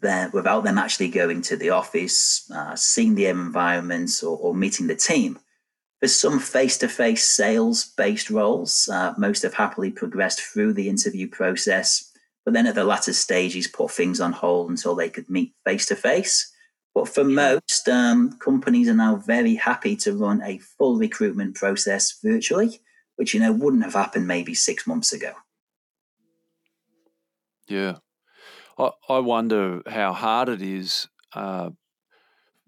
their, 0.00 0.30
without 0.30 0.64
them 0.64 0.78
actually 0.78 1.08
going 1.08 1.42
to 1.42 1.56
the 1.56 1.70
office, 1.70 2.50
uh, 2.54 2.74
seeing 2.74 3.14
the 3.14 3.26
environment, 3.26 4.10
or, 4.22 4.36
or, 4.38 4.54
meeting 4.54 4.86
the 4.86 4.96
team. 4.96 5.38
For 6.00 6.08
some 6.08 6.38
face 6.38 6.78
to 6.78 6.88
face 6.88 7.24
sales 7.24 7.84
based 7.96 8.30
roles, 8.30 8.88
uh, 8.88 9.14
most 9.18 9.42
have 9.42 9.54
happily 9.54 9.90
progressed 9.90 10.40
through 10.40 10.74
the 10.74 10.88
interview 10.88 11.28
process 11.28 12.07
but 12.48 12.54
then 12.54 12.66
at 12.66 12.74
the 12.74 12.84
latter 12.84 13.12
stages, 13.12 13.66
put 13.66 13.90
things 13.90 14.22
on 14.22 14.32
hold 14.32 14.70
until 14.70 14.94
they 14.94 15.10
could 15.10 15.28
meet 15.28 15.52
face 15.66 15.84
to 15.84 15.94
face. 15.94 16.50
But 16.94 17.06
for 17.06 17.22
most 17.22 17.86
um, 17.90 18.38
companies 18.38 18.88
are 18.88 18.94
now 18.94 19.16
very 19.16 19.56
happy 19.56 19.96
to 19.96 20.16
run 20.16 20.40
a 20.42 20.56
full 20.56 20.96
recruitment 20.96 21.56
process 21.56 22.18
virtually, 22.24 22.80
which 23.16 23.34
you 23.34 23.40
know 23.40 23.52
wouldn't 23.52 23.84
have 23.84 23.92
happened 23.92 24.26
maybe 24.26 24.54
six 24.54 24.86
months 24.86 25.12
ago. 25.12 25.34
Yeah, 27.68 27.96
I, 28.78 28.92
I 29.10 29.18
wonder 29.18 29.82
how 29.86 30.14
hard 30.14 30.48
it 30.48 30.62
is 30.62 31.06
uh, 31.34 31.68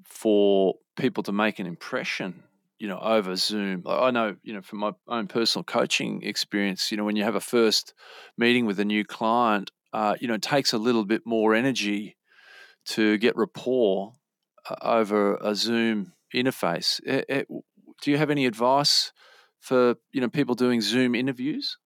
for 0.04 0.74
people 0.94 1.22
to 1.22 1.32
make 1.32 1.58
an 1.58 1.66
impression 1.66 2.42
you 2.80 2.88
know 2.88 2.98
over 2.98 3.36
zoom. 3.36 3.84
I 3.86 4.10
know 4.10 4.34
you 4.42 4.54
know 4.54 4.62
from 4.62 4.80
my 4.80 4.92
own 5.06 5.28
personal 5.28 5.62
coaching 5.62 6.22
experience 6.22 6.90
you 6.90 6.96
know 6.96 7.04
when 7.04 7.14
you 7.14 7.22
have 7.22 7.36
a 7.36 7.40
first 7.40 7.94
meeting 8.36 8.66
with 8.66 8.80
a 8.80 8.84
new 8.84 9.04
client 9.04 9.70
uh, 9.92 10.16
you 10.18 10.26
know 10.26 10.34
it 10.34 10.42
takes 10.42 10.72
a 10.72 10.78
little 10.78 11.04
bit 11.04 11.22
more 11.24 11.54
energy 11.54 12.16
to 12.86 13.18
get 13.18 13.36
rapport 13.36 14.14
uh, 14.68 14.74
over 14.82 15.36
a 15.36 15.54
zoom 15.54 16.14
interface. 16.34 17.00
It, 17.04 17.26
it, 17.28 17.48
do 18.02 18.10
you 18.10 18.16
have 18.16 18.30
any 18.30 18.46
advice 18.46 19.12
for 19.60 19.96
you 20.12 20.20
know 20.22 20.28
people 20.28 20.54
doing 20.54 20.80
zoom 20.80 21.14
interviews? 21.14 21.76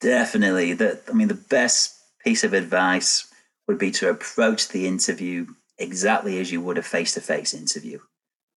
Definitely. 0.00 0.74
That 0.74 1.04
i 1.08 1.12
mean 1.12 1.28
the 1.28 1.34
best 1.34 1.98
piece 2.22 2.44
of 2.44 2.52
advice 2.52 3.32
would 3.66 3.78
be 3.78 3.90
to 3.92 4.10
approach 4.10 4.68
the 4.68 4.86
interview 4.86 5.46
exactly 5.78 6.38
as 6.38 6.52
you 6.52 6.60
would 6.60 6.76
a 6.76 6.82
face-to-face 6.82 7.54
interview 7.54 7.98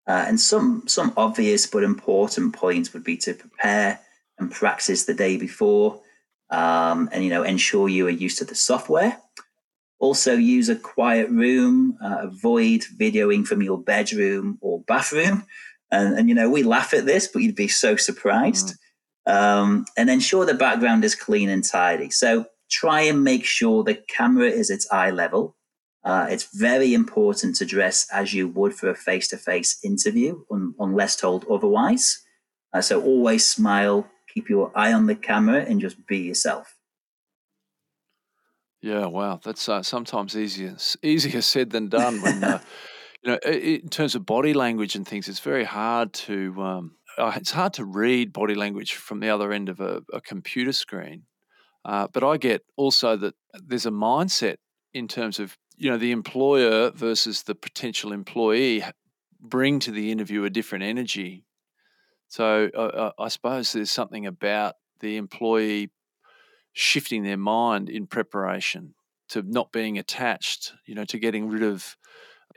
uh, 0.07 0.25
and 0.27 0.39
some 0.39 0.83
some 0.87 1.13
obvious 1.17 1.67
but 1.67 1.83
important 1.83 2.55
points 2.55 2.93
would 2.93 3.05
be 3.05 3.17
to 3.17 3.35
prepare 3.35 4.01
and 4.39 4.51
practice 4.51 5.05
the 5.05 5.15
day 5.15 5.37
before, 5.37 6.01
um, 6.51 7.09
and 7.13 7.25
you 7.25 7.31
know 7.31 7.43
ensure 7.43 7.89
you 7.89 8.07
are 8.07 8.11
used 8.11 8.39
to 8.39 8.45
the 8.45 8.55
software. 8.55 9.19
Also, 9.99 10.35
use 10.35 10.69
a 10.69 10.77
quiet 10.77 11.31
room. 11.31 11.97
Uh, 12.03 12.19
avoid 12.23 12.83
videoing 12.99 13.47
from 13.47 13.63
your 13.63 13.79
bedroom 13.79 14.59
or 14.61 14.81
bathroom. 14.81 15.47
And, 15.91 16.19
and, 16.19 16.29
you 16.29 16.35
know 16.35 16.51
we 16.51 16.63
laugh 16.63 16.93
at 16.93 17.07
this, 17.07 17.29
but 17.29 17.43
you'd 17.43 17.57
be 17.57 17.69
so 17.69 17.97
surprised. 17.97 18.75
Mm. 19.27 19.35
Um, 19.35 19.85
and 19.97 20.11
ensure 20.11 20.45
the 20.45 20.53
background 20.53 21.03
is 21.05 21.15
clean 21.15 21.49
and 21.49 21.65
tidy. 21.65 22.11
So 22.11 22.47
try 22.71 23.03
and 23.03 23.25
make 23.25 23.47
sure 23.47 23.83
the 23.83 23.95
camera 23.95 24.49
is 24.49 24.71
at 24.71 24.81
eye 24.91 25.11
level 25.11 25.57
uh, 26.05 26.27
it's 26.29 26.55
very 26.55 26.93
important 26.93 27.57
to 27.57 27.65
dress 27.65 28.07
as 28.13 28.35
you 28.35 28.47
would 28.49 28.75
for 28.75 28.91
a 28.91 28.95
face 28.95 29.29
to 29.29 29.39
face 29.39 29.79
interview, 29.83 30.45
un- 30.51 30.75
unless 30.79 31.17
told 31.17 31.47
otherwise. 31.51 32.23
Uh, 32.73 32.83
so 32.83 33.03
always 33.03 33.47
smile, 33.47 34.07
keep 34.33 34.51
your 34.51 34.71
eye 34.75 34.93
on 34.93 35.07
the 35.07 35.15
camera 35.15 35.65
and 35.65 35.81
just 35.81 36.07
be 36.07 36.19
yourself. 36.19 36.77
Yeah, 38.83 39.07
wow, 39.07 39.41
that's 39.43 39.67
uh, 39.67 39.83
sometimes 39.83 40.37
easier 40.37 40.77
easier 41.03 41.41
said 41.41 41.71
than 41.71 41.89
done. 41.89 42.21
When 42.21 42.45
uh, 42.45 42.61
you 43.23 43.31
know, 43.31 43.39
in 43.39 43.89
terms 43.89 44.15
of 44.15 44.27
body 44.27 44.53
language 44.53 44.95
and 44.95 45.09
things, 45.09 45.27
it's 45.27 45.41
very 45.41 45.65
hard 45.65 46.13
to 46.13 46.55
um, 46.61 46.97
uh, 47.17 47.33
it's 47.37 47.53
hard 47.53 47.73
to 47.75 47.85
read 47.87 48.35
body 48.35 48.55
language 48.55 48.95
from 48.95 49.21
the 49.21 49.31
other 49.31 49.53
end 49.53 49.71
of 49.71 49.81
a, 49.81 50.03
a 50.13 50.21
computer 50.21 50.73
screen. 50.73 51.23
Uh, 51.83 52.09
but 52.13 52.23
I 52.23 52.37
get 52.37 52.63
also 52.77 53.17
that 53.17 53.35
there's 53.55 53.87
a 53.87 53.91
mindset 53.91 54.57
in 54.93 55.09
terms 55.09 55.39
of 55.39 55.57
you 55.77 55.91
know 55.91 55.99
the 55.99 56.13
employer 56.13 56.91
versus 56.91 57.43
the 57.43 57.55
potential 57.55 58.13
employee 58.13 58.83
bring 59.41 59.79
to 59.81 59.91
the 59.91 60.11
interview 60.11 60.45
a 60.45 60.51
different 60.51 60.85
energy. 60.85 61.45
So 62.29 62.69
uh, 62.75 63.11
I 63.19 63.29
suppose 63.29 63.73
there's 63.73 63.91
something 63.91 64.27
about 64.27 64.75
the 65.01 65.17
employee 65.17 65.91
shifting 66.73 67.23
their 67.23 67.37
mind 67.37 67.89
in 67.89 68.07
preparation 68.07 68.95
to 69.29 69.43
not 69.43 69.73
being 69.73 69.99
attached, 69.99 70.73
you 70.87 70.95
know, 70.95 71.05
to 71.05 71.19
getting 71.19 71.49
rid 71.49 71.63
of 71.63 71.97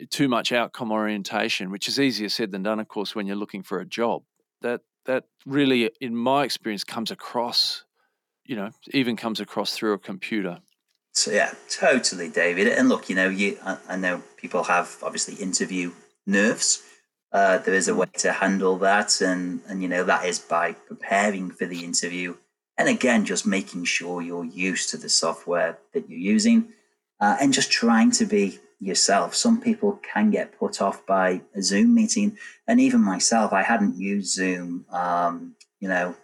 too 0.09 0.27
much 0.27 0.51
outcome 0.51 0.91
orientation, 0.91 1.71
which 1.71 1.88
is 1.88 2.00
easier 2.00 2.29
said 2.29 2.51
than 2.51 2.63
done, 2.63 2.79
of 2.79 2.88
course, 2.88 3.15
when 3.15 3.27
you're 3.27 3.36
looking 3.36 3.63
for 3.63 3.79
a 3.79 3.86
job. 3.86 4.24
That 4.62 4.81
that 5.05 5.25
really, 5.45 5.89
in 6.01 6.15
my 6.15 6.43
experience, 6.43 6.83
comes 6.83 7.12
across, 7.12 7.86
you 8.45 8.55
know, 8.55 8.71
even 8.91 9.15
comes 9.15 9.39
across 9.39 9.74
through 9.74 9.93
a 9.93 10.00
computer. 10.00 10.59
So 11.17 11.31
yeah, 11.31 11.55
totally, 11.67 12.29
David. 12.29 12.67
And 12.67 12.89
look, 12.89 13.09
you 13.09 13.15
know, 13.15 13.27
you 13.27 13.57
I, 13.65 13.79
I 13.89 13.95
know 13.95 14.21
people 14.38 14.65
have 14.65 14.97
obviously 15.01 15.33
interview 15.33 15.93
nerves. 16.27 16.83
Uh, 17.31 17.57
there 17.57 17.74
is 17.74 17.88
a 17.88 17.91
mm. 17.93 17.97
way 17.97 18.07
to 18.19 18.33
handle 18.33 18.77
that, 18.77 19.19
and 19.19 19.62
and 19.67 19.81
you 19.81 19.89
know 19.89 20.03
that 20.03 20.25
is 20.25 20.38
by 20.38 20.74
preparing 20.74 21.50
for 21.50 21.65
the 21.65 21.83
interview, 21.83 22.36
and 22.77 22.88
again, 22.88 23.25
just 23.25 23.47
making 23.47 23.86
sure 23.86 24.21
you're 24.21 24.45
used 24.45 24.91
to 24.91 24.97
the 24.97 25.09
software 25.09 25.79
that 25.95 26.07
you're 26.07 26.19
using, 26.19 26.71
uh, 27.19 27.36
and 27.41 27.51
just 27.51 27.71
trying 27.71 28.12
to 28.12 28.25
be 28.27 28.59
yourself. 28.79 29.33
Some 29.33 29.59
people 29.59 30.00
can 30.13 30.29
get 30.29 30.59
put 30.59 30.83
off 30.83 31.03
by 31.07 31.41
a 31.55 31.63
Zoom 31.63 31.95
meeting, 31.95 32.38
and 32.67 32.79
even 32.79 33.01
myself, 33.01 33.53
I 33.53 33.63
hadn't 33.63 33.97
used 33.97 34.36
Zoom, 34.36 34.86
um, 34.91 35.55
you 35.79 35.89
know, 35.89 36.15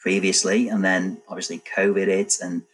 previously, 0.00 0.66
and 0.66 0.84
then 0.84 1.22
obviously 1.28 1.62
COVID 1.76 2.08
hit, 2.08 2.38
and 2.42 2.64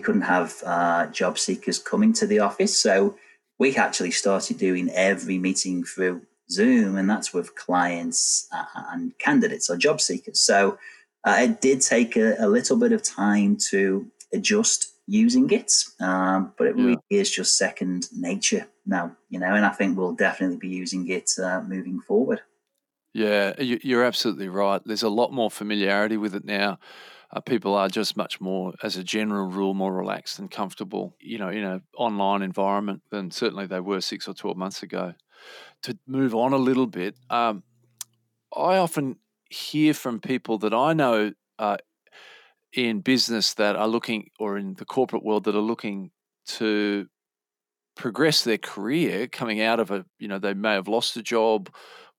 we 0.00 0.04
couldn't 0.04 0.22
have 0.22 0.62
uh, 0.64 1.06
job 1.08 1.38
seekers 1.38 1.78
coming 1.78 2.14
to 2.14 2.26
the 2.26 2.38
office, 2.38 2.78
so 2.78 3.16
we 3.58 3.76
actually 3.76 4.12
started 4.12 4.56
doing 4.56 4.88
every 4.94 5.36
meeting 5.36 5.84
through 5.84 6.22
Zoom, 6.50 6.96
and 6.96 7.08
that's 7.08 7.34
with 7.34 7.54
clients 7.54 8.48
uh, 8.50 8.64
and 8.92 9.12
candidates 9.18 9.68
or 9.68 9.76
job 9.76 10.00
seekers. 10.00 10.40
So 10.40 10.78
uh, 11.24 11.36
it 11.40 11.60
did 11.60 11.82
take 11.82 12.16
a, 12.16 12.34
a, 12.38 12.48
little 12.48 12.78
bit 12.78 12.92
of 12.92 13.02
time 13.02 13.58
to 13.68 14.06
adjust 14.32 14.90
using 15.06 15.50
it, 15.50 15.70
um, 16.00 16.54
but 16.56 16.68
it 16.68 16.78
yeah. 16.78 16.84
really 16.84 17.02
is 17.10 17.30
just 17.30 17.58
second 17.58 18.08
nature 18.16 18.66
now, 18.86 19.14
you 19.28 19.38
know, 19.38 19.54
and 19.54 19.66
I 19.66 19.70
think 19.70 19.98
we'll 19.98 20.14
definitely 20.14 20.56
be 20.56 20.68
using 20.68 21.06
it 21.08 21.30
uh, 21.38 21.60
moving 21.60 22.00
forward. 22.00 22.40
Yeah, 23.12 23.52
you're 23.60 24.04
absolutely 24.04 24.48
right. 24.48 24.80
There's 24.82 25.02
a 25.02 25.10
lot 25.10 25.30
more 25.30 25.50
familiarity 25.50 26.16
with 26.16 26.34
it 26.34 26.46
now. 26.46 26.78
Uh, 27.32 27.40
people 27.40 27.74
are 27.74 27.88
just 27.88 28.16
much 28.16 28.40
more, 28.40 28.72
as 28.82 28.96
a 28.96 29.04
general 29.04 29.46
rule, 29.46 29.72
more 29.72 29.94
relaxed 29.94 30.38
and 30.38 30.50
comfortable, 30.50 31.14
you 31.20 31.38
know, 31.38 31.48
in 31.48 31.62
an 31.62 31.82
online 31.96 32.42
environment 32.42 33.02
than 33.10 33.30
certainly 33.30 33.66
they 33.66 33.80
were 33.80 34.00
six 34.00 34.26
or 34.26 34.34
12 34.34 34.56
months 34.56 34.82
ago. 34.82 35.14
To 35.82 35.96
move 36.06 36.34
on 36.34 36.52
a 36.52 36.58
little 36.58 36.86
bit, 36.86 37.14
um, 37.30 37.62
I 38.54 38.76
often 38.76 39.16
hear 39.48 39.94
from 39.94 40.20
people 40.20 40.58
that 40.58 40.74
I 40.74 40.92
know 40.92 41.32
uh, 41.58 41.76
in 42.72 43.00
business 43.00 43.54
that 43.54 43.76
are 43.76 43.88
looking, 43.88 44.30
or 44.38 44.58
in 44.58 44.74
the 44.74 44.84
corporate 44.84 45.24
world 45.24 45.44
that 45.44 45.54
are 45.54 45.60
looking 45.60 46.10
to 46.46 47.06
progress 47.96 48.42
their 48.42 48.58
career 48.58 49.26
coming 49.28 49.60
out 49.60 49.78
of 49.78 49.90
a, 49.90 50.04
you 50.18 50.26
know, 50.26 50.38
they 50.38 50.54
may 50.54 50.72
have 50.72 50.88
lost 50.88 51.16
a 51.16 51.22
job, 51.22 51.70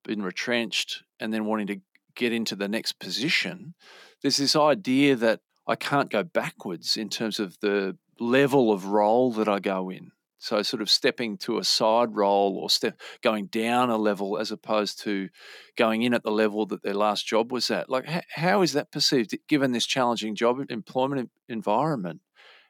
been 0.04 0.21
retrenched, 0.21 1.04
and 1.19 1.34
then 1.34 1.45
wanting 1.45 1.67
to 1.67 1.82
get 2.15 2.34
into 2.34 2.56
the 2.56 2.67
next 2.67 3.00
position. 3.00 3.74
There's 4.22 4.38
this 4.38 4.56
idea 4.56 5.16
that 5.16 5.42
I 5.68 5.76
can't 5.76 6.10
go 6.10 6.24
backwards 6.24 6.98
in 6.98 7.10
terms 7.10 7.40
of 7.40 7.60
the 7.60 7.98
level 8.20 8.72
of 8.72 8.86
role 8.86 9.32
that 9.34 9.48
I 9.48 9.60
go 9.60 9.90
in. 9.90 10.12
So 10.38 10.64
sort 10.64 10.82
of 10.82 10.90
stepping 10.90 11.38
to 11.40 11.60
a 11.60 11.64
side 11.64 12.16
role 12.16 12.58
or 12.58 12.68
step 12.68 13.00
going 13.22 13.46
down 13.46 13.92
a 13.92 13.98
level 13.98 14.40
as 14.40 14.52
opposed 14.52 15.00
to 15.04 15.30
going 15.78 16.02
in 16.02 16.16
at 16.16 16.24
the 16.24 16.32
level 16.32 16.66
that 16.68 16.82
their 16.82 16.96
last 16.96 17.28
job 17.28 17.52
was 17.52 17.70
at. 17.70 17.90
Like 17.92 18.08
how 18.32 18.64
is 18.64 18.74
that 18.74 18.92
perceived 18.92 19.38
given 19.48 19.72
this 19.72 19.86
challenging 19.86 20.34
job 20.34 20.60
employment 20.72 21.30
environment? 21.48 22.22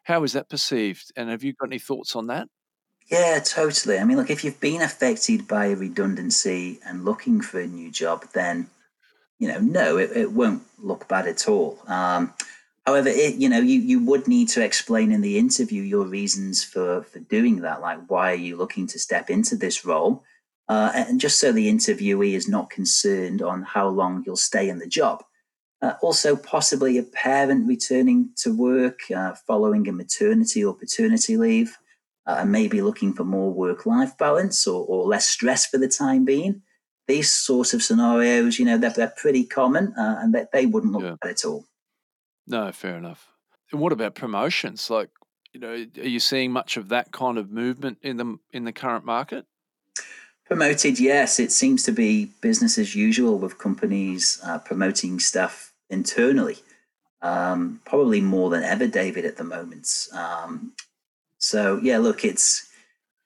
How 0.03 0.23
is 0.23 0.33
that 0.33 0.49
perceived? 0.49 1.13
And 1.15 1.29
have 1.29 1.43
you 1.43 1.53
got 1.53 1.69
any 1.69 1.79
thoughts 1.79 2.13
on 2.13 2.27
that? 2.27 2.49
Yeah, 3.09 3.39
totally. 3.39 3.99
I 3.99 4.03
mean, 4.03 4.17
look, 4.17 4.29
if 4.29 4.43
you've 4.43 4.59
been 4.59 4.81
affected 4.81 5.47
by 5.47 5.71
redundancy 5.71 6.79
and 6.85 7.05
looking 7.05 7.39
for 7.39 7.59
a 7.59 7.67
new 7.67 7.89
job, 7.89 8.25
then 8.33 8.67
you 9.41 9.47
know, 9.49 9.59
no, 9.59 9.97
it, 9.97 10.11
it 10.15 10.31
won't 10.31 10.63
look 10.79 11.07
bad 11.09 11.27
at 11.27 11.49
all. 11.49 11.79
Um, 11.87 12.33
However, 12.85 13.09
it, 13.09 13.35
you 13.35 13.47
know, 13.47 13.59
you, 13.59 13.79
you 13.79 14.03
would 14.05 14.27
need 14.27 14.49
to 14.49 14.63
explain 14.63 15.11
in 15.11 15.21
the 15.21 15.37
interview 15.37 15.83
your 15.83 16.05
reasons 16.05 16.63
for, 16.63 17.03
for 17.03 17.19
doing 17.19 17.61
that. 17.61 17.81
Like, 17.81 17.99
why 18.09 18.31
are 18.31 18.35
you 18.35 18.55
looking 18.57 18.87
to 18.87 18.99
step 18.99 19.29
into 19.29 19.55
this 19.55 19.85
role? 19.85 20.23
Uh, 20.67 20.91
and 20.95 21.19
just 21.19 21.39
so 21.39 21.51
the 21.51 21.71
interviewee 21.71 22.33
is 22.33 22.47
not 22.47 22.69
concerned 22.69 23.41
on 23.41 23.61
how 23.63 23.87
long 23.87 24.23
you'll 24.25 24.35
stay 24.35 24.67
in 24.67 24.79
the 24.79 24.87
job. 24.87 25.23
Uh, 25.81 25.93
also, 26.01 26.35
possibly 26.35 26.97
a 26.97 27.03
parent 27.03 27.67
returning 27.67 28.29
to 28.37 28.55
work 28.55 28.99
uh, 29.15 29.33
following 29.47 29.87
a 29.87 29.91
maternity 29.91 30.63
or 30.63 30.73
paternity 30.73 31.37
leave, 31.37 31.77
uh, 32.25 32.37
and 32.39 32.51
maybe 32.51 32.81
looking 32.81 33.13
for 33.13 33.23
more 33.23 33.51
work 33.51 33.85
life 33.85 34.17
balance 34.17 34.65
or, 34.67 34.85
or, 34.87 35.07
less 35.07 35.27
stress 35.27 35.65
for 35.65 35.79
the 35.79 35.87
time 35.87 36.23
being. 36.23 36.61
These 37.11 37.29
sorts 37.29 37.73
of 37.73 37.83
scenarios, 37.83 38.57
you 38.57 38.65
know, 38.65 38.77
they're, 38.77 38.95
they're 38.95 39.13
pretty 39.23 39.43
common 39.43 39.93
uh, 39.97 40.19
and 40.21 40.33
they, 40.33 40.45
they 40.53 40.65
wouldn't 40.65 40.93
look 40.93 41.03
yeah. 41.03 41.15
bad 41.21 41.31
at 41.31 41.45
all. 41.45 41.65
No, 42.47 42.71
fair 42.71 42.95
enough. 42.95 43.27
And 43.71 43.81
what 43.81 43.91
about 43.91 44.15
promotions? 44.15 44.89
Like, 44.89 45.09
you 45.51 45.59
know, 45.59 45.73
are 45.73 46.13
you 46.15 46.21
seeing 46.21 46.53
much 46.53 46.77
of 46.77 46.87
that 46.87 47.11
kind 47.11 47.37
of 47.37 47.51
movement 47.51 47.97
in 48.01 48.15
the 48.15 48.37
in 48.57 48.63
the 48.63 48.71
current 48.71 49.03
market? 49.03 49.45
Promoted, 50.45 50.99
yes. 50.99 51.37
It 51.37 51.51
seems 51.51 51.83
to 51.83 51.91
be 51.91 52.31
business 52.41 52.77
as 52.77 52.95
usual 52.95 53.37
with 53.37 53.57
companies 53.57 54.39
uh, 54.45 54.59
promoting 54.59 55.19
stuff 55.19 55.73
internally. 55.89 56.57
Um, 57.21 57.81
probably 57.85 58.21
more 58.21 58.49
than 58.49 58.63
ever, 58.63 58.87
David, 58.87 59.25
at 59.25 59.35
the 59.35 59.43
moment. 59.43 60.07
Um, 60.13 60.73
so 61.39 61.79
yeah, 61.83 61.97
look, 61.97 62.23
it's. 62.23 62.69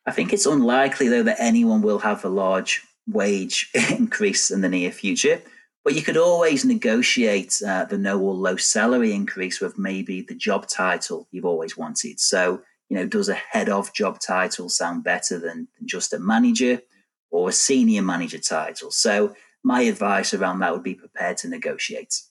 I 0.07 0.11
think 0.11 0.33
it's 0.33 0.47
unlikely 0.47 1.07
though 1.07 1.27
that 1.29 1.37
anyone 1.39 1.81
will 1.83 1.99
have 1.99 2.25
a 2.25 2.29
large 2.29 2.83
wage 3.07 3.69
increase 3.91 4.51
in 4.51 4.61
the 4.61 4.69
near 4.69 4.91
future. 4.91 5.41
But 5.83 5.93
you 5.93 6.01
could 6.01 6.17
always 6.17 6.65
negotiate 6.65 7.61
uh, 7.65 7.85
the 7.85 7.97
no 7.97 8.19
or 8.19 8.33
low 8.33 8.55
salary 8.55 9.13
increase 9.13 9.61
with 9.61 9.77
maybe 9.77 10.21
the 10.21 10.33
job 10.33 10.67
title 10.67 11.27
you've 11.31 11.45
always 11.45 11.77
wanted. 11.77 12.19
So, 12.19 12.61
you 12.89 12.97
know, 12.97 13.05
does 13.05 13.29
a 13.29 13.35
head 13.35 13.69
of 13.69 13.93
job 13.93 14.19
title 14.19 14.67
sound 14.69 15.03
better 15.03 15.37
than, 15.37 15.67
than 15.77 15.87
just 15.87 16.13
a 16.13 16.19
manager 16.19 16.81
or 17.29 17.49
a 17.49 17.53
senior 17.53 18.01
manager 18.01 18.39
title? 18.39 18.89
So, 18.89 19.35
my 19.63 19.81
advice 19.81 20.33
around 20.33 20.59
that 20.59 20.73
would 20.73 20.83
be 20.83 20.93
prepared 20.93 21.37
to 21.37 21.49
negotiate. 21.49 22.21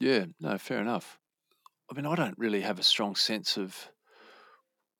Yeah, 0.00 0.26
no, 0.40 0.58
fair 0.58 0.80
enough. 0.80 1.18
I 1.90 1.94
mean, 1.94 2.06
I 2.06 2.14
don't 2.14 2.38
really 2.38 2.62
have 2.62 2.78
a 2.78 2.84
strong 2.84 3.14
sense 3.14 3.56
of 3.56 3.76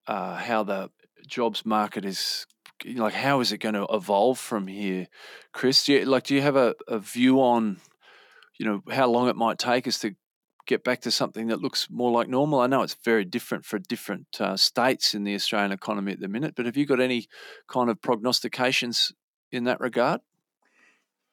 uh, 0.06 0.36
how 0.36 0.62
the 0.62 0.90
jobs 1.26 1.64
market 1.64 2.04
is 2.04 2.46
like 2.84 3.14
how 3.14 3.40
is 3.40 3.52
it 3.52 3.58
going 3.58 3.74
to 3.74 3.86
evolve 3.90 4.38
from 4.38 4.66
here, 4.66 5.08
Chris? 5.52 5.84
Do 5.84 5.94
you, 5.94 6.04
like, 6.04 6.24
do 6.24 6.34
you 6.34 6.42
have 6.42 6.56
a, 6.56 6.74
a 6.88 6.98
view 6.98 7.40
on, 7.40 7.80
you 8.58 8.66
know, 8.66 8.82
how 8.90 9.08
long 9.08 9.28
it 9.28 9.36
might 9.36 9.58
take 9.58 9.86
us 9.86 9.98
to 10.00 10.14
get 10.66 10.84
back 10.84 11.00
to 11.02 11.10
something 11.10 11.48
that 11.48 11.60
looks 11.60 11.88
more 11.90 12.10
like 12.10 12.28
normal? 12.28 12.60
I 12.60 12.66
know 12.66 12.82
it's 12.82 12.96
very 13.04 13.24
different 13.24 13.64
for 13.64 13.78
different 13.78 14.40
uh, 14.40 14.56
states 14.56 15.14
in 15.14 15.24
the 15.24 15.34
Australian 15.34 15.72
economy 15.72 16.12
at 16.12 16.20
the 16.20 16.28
minute, 16.28 16.54
but 16.56 16.66
have 16.66 16.76
you 16.76 16.86
got 16.86 17.00
any 17.00 17.26
kind 17.68 17.90
of 17.90 18.00
prognostications 18.00 19.12
in 19.50 19.64
that 19.64 19.80
regard? 19.80 20.20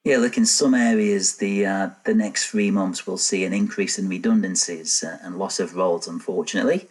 Yeah, 0.04 0.18
look, 0.18 0.38
in 0.38 0.46
some 0.46 0.74
areas, 0.74 1.38
the 1.38 1.66
uh, 1.66 1.90
the 2.06 2.14
next 2.14 2.48
three 2.48 2.72
months 2.72 3.06
we'll 3.06 3.18
see 3.18 3.44
an 3.44 3.54
increase 3.54 4.00
in 4.00 4.08
redundancies 4.08 5.04
uh, 5.04 5.18
and 5.22 5.38
loss 5.38 5.60
of 5.60 5.76
roles, 5.76 6.08
unfortunately. 6.08 6.88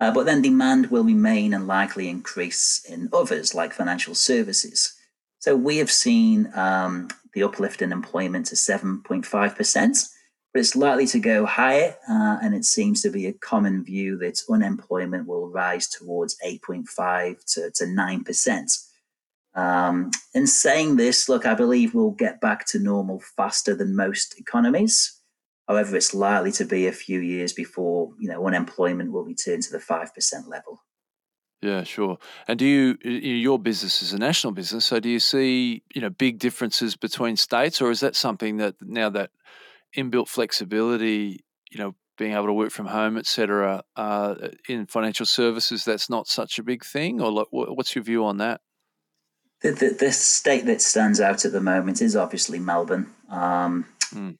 Uh, 0.00 0.12
but 0.12 0.26
then 0.26 0.42
demand 0.42 0.90
will 0.90 1.04
remain 1.04 1.52
and 1.52 1.66
likely 1.66 2.08
increase 2.08 2.84
in 2.88 3.08
others 3.12 3.54
like 3.54 3.72
financial 3.72 4.14
services. 4.14 4.94
So 5.40 5.56
we 5.56 5.78
have 5.78 5.90
seen 5.90 6.50
um, 6.54 7.08
the 7.32 7.42
uplift 7.42 7.82
in 7.82 7.92
employment 7.92 8.46
to 8.46 8.54
7.5%, 8.54 10.08
but 10.52 10.60
it's 10.60 10.76
likely 10.76 11.06
to 11.08 11.18
go 11.18 11.46
higher. 11.46 11.96
Uh, 12.08 12.38
and 12.42 12.54
it 12.54 12.64
seems 12.64 13.02
to 13.02 13.10
be 13.10 13.26
a 13.26 13.32
common 13.32 13.84
view 13.84 14.16
that 14.18 14.42
unemployment 14.48 15.26
will 15.26 15.48
rise 15.48 15.88
towards 15.88 16.36
8.5 16.46 17.54
to, 17.54 17.70
to 17.72 17.84
9%. 17.84 18.84
Um, 19.54 20.10
in 20.34 20.46
saying 20.46 20.96
this, 20.96 21.28
look, 21.28 21.44
I 21.44 21.54
believe 21.54 21.94
we'll 21.94 22.12
get 22.12 22.40
back 22.40 22.64
to 22.66 22.78
normal 22.78 23.20
faster 23.36 23.74
than 23.74 23.96
most 23.96 24.38
economies. 24.38 25.17
However, 25.68 25.96
it's 25.96 26.14
likely 26.14 26.50
to 26.52 26.64
be 26.64 26.86
a 26.86 26.92
few 26.92 27.20
years 27.20 27.52
before 27.52 28.12
you 28.18 28.28
know 28.28 28.46
unemployment 28.46 29.12
will 29.12 29.24
return 29.24 29.60
to 29.60 29.70
the 29.70 29.80
five 29.80 30.14
percent 30.14 30.48
level. 30.48 30.82
Yeah, 31.60 31.82
sure. 31.82 32.18
And 32.46 32.58
do 32.58 32.64
you 32.64 33.10
your 33.10 33.58
business 33.58 34.02
is 34.02 34.12
a 34.12 34.18
national 34.18 34.52
business, 34.52 34.84
so 34.84 35.00
do 35.00 35.08
you 35.08 35.20
see 35.20 35.82
you 35.94 36.00
know 36.00 36.10
big 36.10 36.38
differences 36.38 36.96
between 36.96 37.36
states, 37.36 37.82
or 37.82 37.90
is 37.90 38.00
that 38.00 38.16
something 38.16 38.56
that 38.56 38.76
now 38.80 39.10
that 39.10 39.30
inbuilt 39.96 40.28
flexibility, 40.28 41.44
you 41.70 41.78
know, 41.78 41.94
being 42.16 42.32
able 42.32 42.46
to 42.46 42.52
work 42.52 42.70
from 42.70 42.86
home, 42.86 43.16
etc., 43.16 43.82
uh, 43.96 44.34
in 44.68 44.86
financial 44.86 45.26
services, 45.26 45.84
that's 45.84 46.10
not 46.10 46.26
such 46.26 46.58
a 46.58 46.62
big 46.62 46.84
thing, 46.84 47.20
or 47.20 47.30
like, 47.30 47.46
what's 47.50 47.94
your 47.94 48.04
view 48.04 48.24
on 48.24 48.38
that? 48.38 48.60
The, 49.62 49.72
the, 49.72 49.90
the, 49.90 50.12
state 50.12 50.66
that 50.66 50.80
stands 50.80 51.20
out 51.20 51.44
at 51.44 51.50
the 51.50 51.60
moment 51.60 52.00
is 52.00 52.14
obviously 52.14 52.60
Melbourne. 52.60 53.12
Um, 53.28 53.86
mm. 54.12 54.36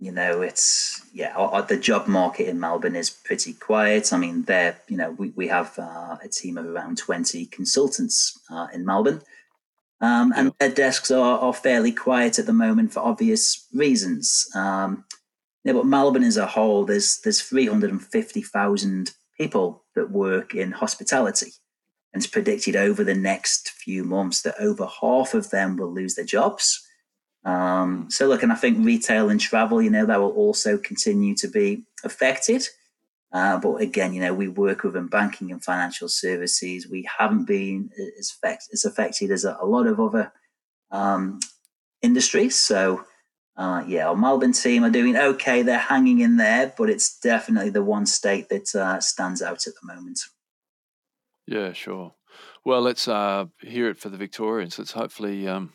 You 0.00 0.12
know, 0.12 0.42
it's 0.42 1.02
yeah, 1.12 1.34
the 1.68 1.76
job 1.76 2.06
market 2.06 2.48
in 2.48 2.60
Melbourne 2.60 2.94
is 2.94 3.10
pretty 3.10 3.52
quiet. 3.52 4.12
I 4.12 4.16
mean, 4.16 4.44
there, 4.44 4.78
you 4.86 4.96
know, 4.96 5.10
we, 5.10 5.30
we 5.30 5.48
have 5.48 5.76
uh, 5.78 6.16
a 6.22 6.28
team 6.28 6.56
of 6.56 6.66
around 6.66 6.98
20 6.98 7.46
consultants 7.46 8.38
uh, 8.50 8.68
in 8.72 8.84
Melbourne. 8.84 9.22
Um, 10.00 10.32
and 10.36 10.46
yeah. 10.46 10.52
their 10.60 10.74
desks 10.76 11.10
are, 11.10 11.40
are 11.40 11.52
fairly 11.52 11.90
quiet 11.90 12.38
at 12.38 12.46
the 12.46 12.52
moment 12.52 12.92
for 12.92 13.00
obvious 13.00 13.66
reasons. 13.74 14.48
Um, 14.54 15.04
yeah, 15.64 15.72
but 15.72 15.86
Melbourne 15.86 16.22
as 16.22 16.36
a 16.36 16.46
whole, 16.46 16.84
there's 16.84 17.18
there's 17.22 17.42
350,000 17.42 19.10
people 19.36 19.84
that 19.94 20.10
work 20.10 20.54
in 20.54 20.72
hospitality. 20.72 21.52
And 22.12 22.22
it's 22.22 22.30
predicted 22.30 22.76
over 22.76 23.04
the 23.04 23.14
next 23.14 23.70
few 23.70 24.04
months 24.04 24.42
that 24.42 24.54
over 24.60 24.88
half 25.00 25.34
of 25.34 25.50
them 25.50 25.76
will 25.76 25.92
lose 25.92 26.14
their 26.14 26.24
jobs. 26.24 26.87
Um, 27.48 28.10
so, 28.10 28.26
look, 28.26 28.42
and 28.42 28.52
I 28.52 28.56
think 28.56 28.84
retail 28.84 29.30
and 29.30 29.40
travel, 29.40 29.80
you 29.80 29.88
know, 29.88 30.04
that 30.04 30.20
will 30.20 30.32
also 30.32 30.76
continue 30.76 31.34
to 31.36 31.48
be 31.48 31.84
affected. 32.04 32.62
Uh, 33.32 33.58
but 33.58 33.76
again, 33.76 34.12
you 34.12 34.20
know, 34.20 34.34
we 34.34 34.48
work 34.48 34.82
within 34.82 35.06
banking 35.06 35.50
and 35.50 35.64
financial 35.64 36.08
services. 36.08 36.88
We 36.88 37.08
haven't 37.18 37.46
been 37.46 37.90
as, 38.18 38.36
as 38.72 38.84
affected 38.84 39.30
as 39.30 39.46
a, 39.46 39.56
a 39.60 39.66
lot 39.66 39.86
of 39.86 39.98
other 39.98 40.30
um, 40.90 41.40
industries. 42.02 42.54
So, 42.54 43.04
uh, 43.56 43.82
yeah, 43.86 44.08
our 44.08 44.16
Melbourne 44.16 44.52
team 44.52 44.84
are 44.84 44.90
doing 44.90 45.16
okay. 45.16 45.62
They're 45.62 45.78
hanging 45.78 46.20
in 46.20 46.36
there, 46.36 46.74
but 46.76 46.90
it's 46.90 47.18
definitely 47.18 47.70
the 47.70 47.82
one 47.82 48.04
state 48.04 48.50
that 48.50 48.74
uh, 48.74 49.00
stands 49.00 49.40
out 49.40 49.66
at 49.66 49.72
the 49.80 49.94
moment. 49.94 50.20
Yeah, 51.46 51.72
sure. 51.72 52.14
Well, 52.64 52.82
let's 52.82 53.08
uh, 53.08 53.46
hear 53.62 53.88
it 53.88 53.96
for 53.96 54.10
the 54.10 54.18
Victorians. 54.18 54.78
Let's 54.78 54.92
hopefully 54.92 55.48
um, 55.48 55.72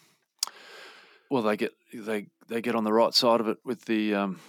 well, 1.34 1.42
they 1.42 1.58
get 1.58 1.74
they 1.92 2.28
they 2.48 2.62
get 2.62 2.76
on 2.76 2.84
the 2.84 2.94
right 2.94 3.12
side 3.12 3.40
of 3.40 3.48
it 3.48 3.58
with 3.66 3.86
the 3.86 4.14
um, 4.14 4.40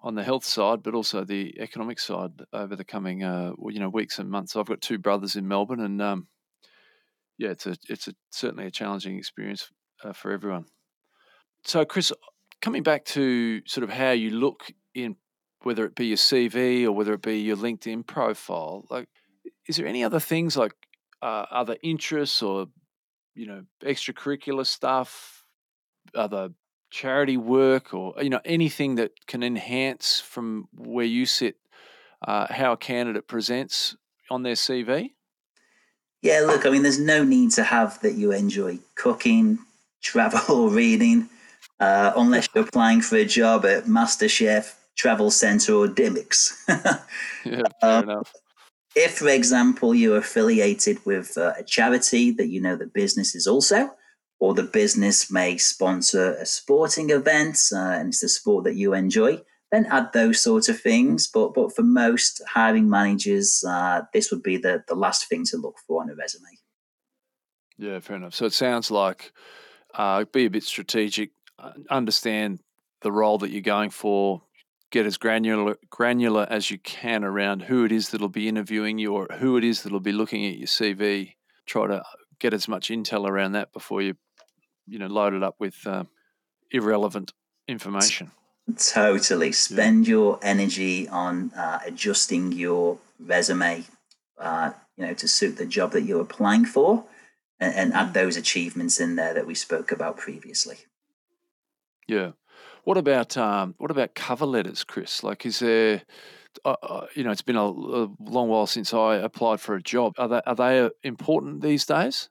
on 0.00 0.14
the 0.14 0.22
health 0.22 0.44
side, 0.44 0.80
but 0.80 0.94
also 0.94 1.24
the 1.24 1.58
economic 1.58 1.98
side 1.98 2.30
over 2.52 2.76
the 2.76 2.84
coming 2.84 3.24
uh, 3.24 3.50
you 3.68 3.80
know 3.80 3.88
weeks 3.88 4.20
and 4.20 4.30
months. 4.30 4.54
I've 4.54 4.68
got 4.68 4.80
two 4.80 4.96
brothers 4.96 5.34
in 5.34 5.48
Melbourne, 5.48 5.80
and 5.80 6.00
um, 6.00 6.28
yeah, 7.36 7.48
it's 7.48 7.66
a 7.66 7.76
it's 7.88 8.06
a 8.06 8.14
certainly 8.30 8.66
a 8.66 8.70
challenging 8.70 9.18
experience 9.18 9.72
uh, 10.04 10.12
for 10.12 10.30
everyone. 10.30 10.66
So, 11.64 11.84
Chris, 11.84 12.12
coming 12.62 12.84
back 12.84 13.06
to 13.06 13.62
sort 13.66 13.82
of 13.82 13.90
how 13.90 14.12
you 14.12 14.30
look 14.30 14.70
in 14.94 15.16
whether 15.64 15.84
it 15.84 15.96
be 15.96 16.06
your 16.06 16.16
CV 16.16 16.84
or 16.84 16.92
whether 16.92 17.12
it 17.14 17.22
be 17.22 17.40
your 17.40 17.56
LinkedIn 17.56 18.06
profile, 18.06 18.86
like, 18.88 19.08
is 19.66 19.78
there 19.78 19.86
any 19.88 20.04
other 20.04 20.20
things 20.20 20.56
like 20.56 20.74
uh, 21.22 21.46
other 21.50 21.76
interests 21.82 22.40
or 22.40 22.68
you 23.34 23.48
know 23.48 23.64
extracurricular 23.84 24.64
stuff 24.64 25.39
other 26.14 26.50
charity 26.90 27.36
work 27.36 27.94
or 27.94 28.14
you 28.20 28.30
know 28.30 28.40
anything 28.44 28.96
that 28.96 29.12
can 29.26 29.42
enhance 29.42 30.20
from 30.20 30.68
where 30.74 31.04
you 31.04 31.24
sit 31.24 31.56
uh, 32.26 32.46
how 32.52 32.72
a 32.72 32.76
candidate 32.76 33.26
presents 33.26 33.96
on 34.30 34.42
their 34.42 34.54
CV? 34.54 35.12
Yeah, 36.22 36.40
look, 36.40 36.66
I 36.66 36.70
mean, 36.70 36.82
there's 36.82 37.00
no 37.00 37.24
need 37.24 37.52
to 37.52 37.62
have 37.62 38.00
that 38.02 38.14
you 38.14 38.32
enjoy 38.32 38.78
cooking, 38.94 39.58
travel, 40.02 40.54
or 40.54 40.70
reading, 40.70 41.28
uh, 41.78 42.12
unless 42.16 42.48
you're 42.54 42.64
applying 42.68 43.00
for 43.00 43.16
a 43.16 43.24
job 43.24 43.64
at 43.64 43.84
MasterChef, 43.84 44.74
Travel 44.96 45.30
Centre, 45.30 45.74
or 45.74 45.86
Dymocks. 45.86 46.52
yeah, 47.44 47.62
fair 47.80 47.98
um, 47.98 48.04
enough. 48.04 48.32
If, 48.94 49.18
for 49.18 49.28
example, 49.28 49.94
you're 49.94 50.18
affiliated 50.18 50.98
with 51.06 51.38
uh, 51.38 51.54
a 51.56 51.62
charity 51.62 52.32
that 52.32 52.48
you 52.48 52.60
know 52.60 52.76
the 52.76 52.86
business 52.86 53.34
is 53.34 53.46
also, 53.46 53.90
or 54.40 54.54
the 54.54 54.62
business 54.62 55.30
may 55.30 55.58
sponsor 55.58 56.32
a 56.34 56.46
sporting 56.46 57.10
event 57.10 57.58
uh, 57.72 57.78
and 57.78 58.08
it's 58.08 58.22
a 58.22 58.28
sport 58.28 58.64
that 58.64 58.74
you 58.74 58.94
enjoy, 58.94 59.40
then 59.70 59.86
add 59.86 60.12
those 60.12 60.40
sorts 60.40 60.68
of 60.68 60.80
things. 60.80 61.28
But 61.32 61.54
but 61.54 61.74
for 61.76 61.82
most 61.82 62.42
hiring 62.48 62.88
managers, 62.88 63.62
uh, 63.66 64.02
this 64.12 64.30
would 64.30 64.42
be 64.42 64.56
the, 64.56 64.82
the 64.88 64.94
last 64.94 65.28
thing 65.28 65.44
to 65.46 65.58
look 65.58 65.76
for 65.86 66.02
on 66.02 66.10
a 66.10 66.14
resume. 66.14 66.48
Yeah, 67.76 68.00
fair 68.00 68.16
enough. 68.16 68.34
So 68.34 68.46
it 68.46 68.54
sounds 68.54 68.90
like 68.90 69.32
uh, 69.94 70.24
be 70.24 70.46
a 70.46 70.50
bit 70.50 70.64
strategic, 70.64 71.30
uh, 71.58 71.72
understand 71.90 72.60
the 73.02 73.12
role 73.12 73.38
that 73.38 73.50
you're 73.50 73.62
going 73.62 73.90
for, 73.90 74.42
get 74.90 75.06
as 75.06 75.18
granular 75.18 75.76
granular 75.90 76.46
as 76.48 76.70
you 76.70 76.78
can 76.78 77.24
around 77.24 77.62
who 77.62 77.84
it 77.84 77.92
is 77.92 78.08
that'll 78.10 78.28
be 78.28 78.48
interviewing 78.48 78.98
you 78.98 79.12
or 79.14 79.28
who 79.38 79.56
it 79.56 79.64
is 79.64 79.82
that'll 79.82 80.00
be 80.00 80.12
looking 80.12 80.46
at 80.46 80.56
your 80.56 80.66
CV. 80.66 81.34
Try 81.66 81.86
to 81.86 82.02
get 82.38 82.54
as 82.54 82.66
much 82.66 82.88
intel 82.88 83.28
around 83.28 83.52
that 83.52 83.72
before 83.72 84.02
you 84.02 84.14
you 84.90 84.98
know 84.98 85.06
loaded 85.06 85.42
up 85.42 85.56
with 85.58 85.86
uh, 85.86 86.04
irrelevant 86.70 87.32
information. 87.68 88.32
Totally. 88.76 89.52
Spend 89.52 90.06
yeah. 90.06 90.10
your 90.10 90.38
energy 90.42 91.08
on 91.08 91.52
uh, 91.56 91.80
adjusting 91.84 92.52
your 92.52 92.98
resume, 93.18 93.84
uh, 94.38 94.72
you 94.96 95.06
know, 95.06 95.14
to 95.14 95.28
suit 95.28 95.56
the 95.56 95.66
job 95.66 95.92
that 95.92 96.02
you're 96.02 96.20
applying 96.20 96.64
for, 96.64 97.04
and, 97.58 97.74
and 97.74 97.92
add 97.92 98.14
those 98.14 98.36
achievements 98.36 99.00
in 99.00 99.16
there 99.16 99.34
that 99.34 99.46
we 99.46 99.54
spoke 99.54 99.92
about 99.92 100.16
previously. 100.16 100.76
Yeah. 102.06 102.32
What 102.84 102.96
about 102.96 103.36
um, 103.36 103.74
what 103.78 103.90
about 103.90 104.14
cover 104.14 104.46
letters, 104.46 104.84
Chris? 104.84 105.22
Like, 105.22 105.44
is 105.44 105.58
there, 105.58 106.02
uh, 106.64 106.76
uh 106.82 107.06
you 107.14 107.24
know, 107.24 107.30
it's 107.30 107.42
been 107.42 107.56
a, 107.56 107.66
a, 107.66 108.08
long 108.18 108.48
while 108.48 108.66
since 108.66 108.94
I 108.94 109.16
applied 109.16 109.60
for 109.60 109.74
a 109.74 109.82
job. 109.82 110.14
Are 110.18 110.28
they 110.28 110.40
are 110.46 110.54
they 110.54 110.80
uh, 110.80 110.90
important 111.02 111.60
these 111.62 111.84
days? 111.84 112.30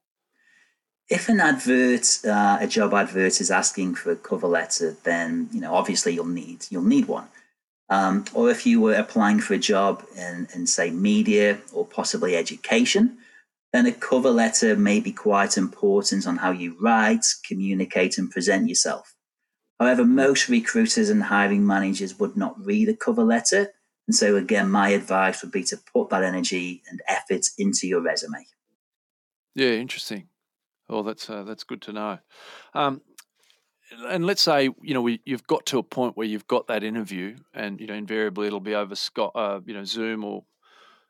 If 1.09 1.27
an 1.27 1.39
advert, 1.39 2.19
uh, 2.25 2.59
a 2.61 2.67
job 2.67 2.93
advert, 2.93 3.41
is 3.41 3.49
asking 3.49 3.95
for 3.95 4.11
a 4.11 4.15
cover 4.15 4.47
letter, 4.47 4.95
then 5.03 5.49
you 5.51 5.59
know 5.59 5.73
obviously 5.73 6.13
you'll 6.13 6.25
need 6.25 6.65
you'll 6.69 6.83
need 6.83 7.07
one. 7.07 7.27
Um, 7.89 8.25
or 8.35 8.51
if 8.51 8.67
you 8.67 8.79
were 8.79 8.93
applying 8.93 9.39
for 9.39 9.55
a 9.55 9.57
job 9.57 10.05
in, 10.15 10.47
in 10.53 10.67
say 10.67 10.91
media 10.91 11.59
or 11.73 11.85
possibly 11.85 12.35
education, 12.35 13.17
then 13.73 13.87
a 13.87 13.91
cover 13.91 14.29
letter 14.29 14.75
may 14.75 14.99
be 14.99 15.11
quite 15.11 15.57
important 15.57 16.27
on 16.27 16.37
how 16.37 16.51
you 16.51 16.77
write, 16.79 17.25
communicate, 17.47 18.19
and 18.19 18.29
present 18.29 18.69
yourself. 18.69 19.15
However, 19.79 20.05
most 20.05 20.49
recruiters 20.49 21.09
and 21.09 21.23
hiring 21.23 21.65
managers 21.65 22.19
would 22.19 22.37
not 22.37 22.63
read 22.63 22.89
a 22.89 22.95
cover 22.95 23.23
letter. 23.23 23.71
And 24.07 24.15
so, 24.15 24.35
again, 24.35 24.69
my 24.69 24.89
advice 24.89 25.41
would 25.41 25.51
be 25.51 25.63
to 25.65 25.77
put 25.93 26.09
that 26.09 26.23
energy 26.23 26.83
and 26.89 27.01
effort 27.07 27.45
into 27.57 27.87
your 27.87 28.01
resume. 28.01 28.45
Yeah, 29.55 29.71
interesting. 29.71 30.27
Oh, 30.89 31.03
that's 31.03 31.29
uh, 31.29 31.43
that's 31.43 31.63
good 31.63 31.81
to 31.83 31.93
know. 31.93 32.17
Um, 32.73 33.01
and 34.07 34.25
let's 34.25 34.41
say 34.41 34.69
you 34.81 34.93
know 34.93 35.01
we, 35.01 35.21
you've 35.25 35.47
got 35.47 35.65
to 35.67 35.79
a 35.79 35.83
point 35.83 36.17
where 36.17 36.27
you've 36.27 36.47
got 36.47 36.67
that 36.67 36.83
interview, 36.83 37.37
and 37.53 37.79
you 37.79 37.87
know 37.87 37.93
invariably 37.93 38.47
it'll 38.47 38.59
be 38.59 38.75
over 38.75 38.95
Scott, 38.95 39.31
uh, 39.35 39.59
you 39.65 39.73
know 39.73 39.83
Zoom 39.83 40.23
or 40.23 40.43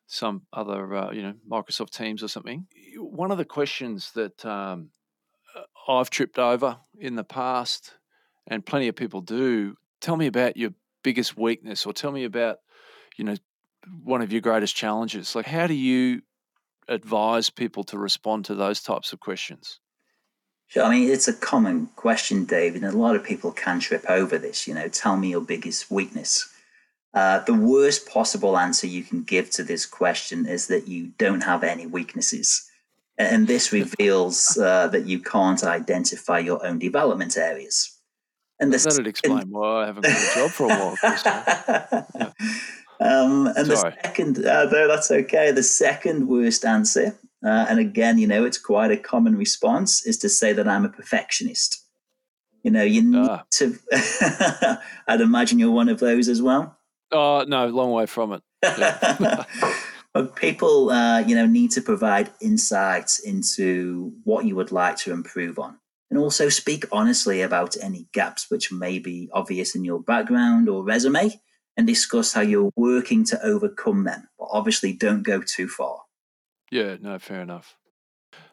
some 0.07 0.43
other 0.53 0.93
uh, 0.95 1.11
you 1.11 1.21
know 1.21 1.33
Microsoft 1.49 1.91
Teams 1.91 2.23
or 2.23 2.27
something. 2.27 2.67
One 2.97 3.31
of 3.31 3.37
the 3.37 3.45
questions 3.45 4.11
that 4.13 4.45
um, 4.45 4.89
uh, 5.55 5.91
I've 5.91 6.09
tripped 6.09 6.39
over 6.39 6.77
in 6.99 7.15
the 7.15 7.23
past, 7.23 7.93
and 8.47 8.65
plenty 8.65 8.87
of 8.87 8.95
people 8.95 9.21
do. 9.21 9.75
Tell 10.01 10.15
me 10.15 10.27
about 10.27 10.57
your 10.57 10.71
biggest 11.03 11.37
weakness, 11.37 11.85
or 11.85 11.93
tell 11.93 12.11
me 12.11 12.23
about 12.25 12.57
you 13.17 13.23
know 13.23 13.35
one 14.03 14.21
of 14.21 14.31
your 14.31 14.41
greatest 14.41 14.75
challenges. 14.75 15.35
Like 15.35 15.45
how 15.45 15.67
do 15.67 15.73
you 15.73 16.21
advise 16.89 17.49
people 17.49 17.83
to 17.85 17.97
respond 17.97 18.45
to 18.45 18.55
those 18.55 18.81
types 18.81 19.13
of 19.13 19.19
questions? 19.19 19.79
Sure. 20.67 20.83
I 20.83 20.89
mean, 20.89 21.09
it's 21.09 21.27
a 21.27 21.33
common 21.33 21.87
question, 21.95 22.45
David, 22.45 22.83
and 22.83 22.93
a 22.93 22.97
lot 22.97 23.15
of 23.15 23.23
people 23.23 23.51
can 23.51 23.79
trip 23.79 24.05
over 24.07 24.37
this. 24.37 24.67
You 24.67 24.75
know, 24.75 24.87
tell 24.87 25.17
me 25.17 25.29
your 25.29 25.41
biggest 25.41 25.89
weakness. 25.89 26.47
Uh, 27.13 27.39
the 27.39 27.55
worst 27.55 28.07
possible 28.07 28.57
answer 28.57 28.85
you 28.85 29.03
can 29.03 29.23
give 29.23 29.49
to 29.49 29.63
this 29.63 29.87
question 29.87 30.45
is 30.45 30.67
that 30.67 30.87
you 30.87 31.07
don't 31.17 31.41
have 31.41 31.63
any 31.63 31.87
weaknesses. 31.87 32.69
And 33.17 33.47
this 33.47 33.71
reveals 33.73 34.57
uh, 34.57 34.87
that 34.89 35.07
you 35.07 35.19
can't 35.19 35.63
identify 35.63 36.37
your 36.37 36.63
own 36.63 36.77
development 36.77 37.35
areas. 37.35 37.95
And 38.59 38.73
that'd 38.73 39.07
explain 39.07 39.49
why 39.49 39.83
I 39.83 39.85
haven't 39.85 40.03
got 40.03 40.11
a 40.11 40.35
job 40.35 40.51
for 40.51 40.65
a 40.65 40.67
while. 40.67 40.97
yeah. 42.15 42.31
Um, 42.99 43.47
and 43.47 43.67
Sorry. 43.67 43.91
the 43.91 43.97
second, 44.03 44.45
uh, 44.45 44.65
no, 44.65 44.87
that's 44.87 45.09
okay. 45.09 45.51
The 45.51 45.63
second 45.63 46.27
worst 46.27 46.65
answer, 46.65 47.17
uh, 47.45 47.65
and 47.69 47.79
again, 47.79 48.17
you 48.17 48.27
know, 48.27 48.43
it's 48.43 48.57
quite 48.57 48.91
a 48.91 48.97
common 48.97 49.37
response, 49.37 50.05
is 50.05 50.17
to 50.17 50.29
say 50.29 50.51
that 50.53 50.67
I'm 50.67 50.83
a 50.83 50.89
perfectionist. 50.89 51.85
You 52.63 52.71
know, 52.71 52.83
you 52.83 53.01
need 53.01 53.29
ah. 53.29 53.45
to. 53.51 53.77
I'd 55.07 55.21
imagine 55.21 55.59
you're 55.59 55.71
one 55.71 55.87
of 55.87 55.99
those 55.99 56.27
as 56.27 56.41
well. 56.41 56.77
Oh 57.11 57.45
no, 57.47 57.67
long 57.67 57.91
way 57.91 58.05
from 58.05 58.33
it. 58.33 58.41
Yeah. 58.63 59.45
people, 60.35 60.89
uh, 60.89 61.19
you 61.19 61.35
know, 61.35 61.45
need 61.45 61.71
to 61.71 61.81
provide 61.81 62.29
insights 62.41 63.19
into 63.19 64.13
what 64.25 64.45
you 64.45 64.55
would 64.55 64.73
like 64.73 64.97
to 64.97 65.13
improve 65.13 65.57
on, 65.57 65.77
and 66.09 66.19
also 66.19 66.49
speak 66.49 66.83
honestly 66.91 67.41
about 67.41 67.77
any 67.81 68.07
gaps 68.11 68.51
which 68.51 68.73
may 68.73 68.99
be 68.99 69.29
obvious 69.31 69.73
in 69.73 69.85
your 69.85 70.01
background 70.01 70.67
or 70.67 70.83
resume, 70.83 71.39
and 71.79 71.87
discuss 71.87 72.33
how 72.33 72.41
you're 72.41 72.73
working 72.75 73.23
to 73.23 73.41
overcome 73.41 74.03
them. 74.03 74.27
But 74.37 74.49
obviously, 74.51 74.91
don't 74.91 75.23
go 75.23 75.41
too 75.41 75.69
far. 75.69 76.01
Yeah, 76.69 76.97
no, 76.99 77.17
fair 77.19 77.39
enough. 77.39 77.77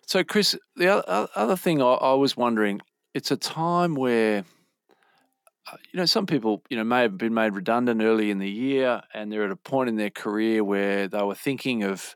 So, 0.07 0.23
Chris, 0.23 0.57
the 0.77 1.05
other 1.37 1.57
thing 1.57 1.83
I 1.83 2.15
was 2.15 2.37
wondering 2.37 2.81
it's 3.15 3.33
a 3.33 3.37
time 3.37 3.97
where 3.97 4.45
uh, 5.73 5.77
you 5.93 5.99
know 5.99 6.05
some 6.05 6.27
people 6.27 6.63
you 6.69 6.77
know 6.77 6.85
may 6.85 7.03
have 7.03 7.19
been 7.19 7.35
made 7.35 7.53
redundant 7.55 8.01
early 8.01 8.31
in 8.31 8.39
the 8.39 8.49
year 8.49 9.03
and 9.13 9.33
they're 9.33 9.45
at 9.45 9.51
a 9.51 9.57
point 9.57 9.89
in 9.89 9.97
their 9.97 10.11
career 10.11 10.63
where 10.63 11.09
they 11.09 11.23
were 11.23 11.35
thinking 11.35 11.83
of 11.83 12.15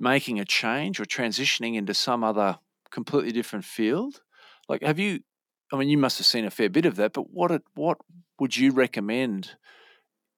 making 0.00 0.40
a 0.40 0.44
change 0.44 0.98
or 0.98 1.04
transitioning 1.04 1.76
into 1.76 1.94
some 1.94 2.24
other 2.24 2.58
completely 2.90 3.30
different 3.32 3.66
field 3.66 4.22
like 4.66 4.82
have 4.82 4.98
you 4.98 5.20
i 5.72 5.76
mean 5.76 5.90
you 5.90 5.98
must 5.98 6.16
have 6.16 6.26
seen 6.26 6.46
a 6.46 6.50
fair 6.50 6.70
bit 6.70 6.86
of 6.86 6.96
that 6.96 7.12
but 7.12 7.30
what 7.30 7.62
what 7.74 7.98
would 8.40 8.56
you 8.56 8.72
recommend 8.72 9.52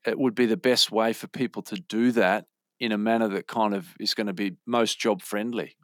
it 0.07 0.19
would 0.19 0.35
be 0.35 0.47
the 0.47 0.57
best 0.57 0.91
way 0.91 1.13
for 1.13 1.27
people 1.27 1.63
to 1.63 1.77
do 1.77 2.13
that 2.13 2.47
in 2.81 2.93
a 2.93 2.99
manner 2.99 3.29
that 3.29 3.47
kind 3.47 3.75
of 3.75 3.95
is 4.01 4.15
going 4.15 4.27
to 4.27 4.33
be 4.33 4.57
most 4.67 4.99
job 4.99 5.23
friendly 5.23 5.77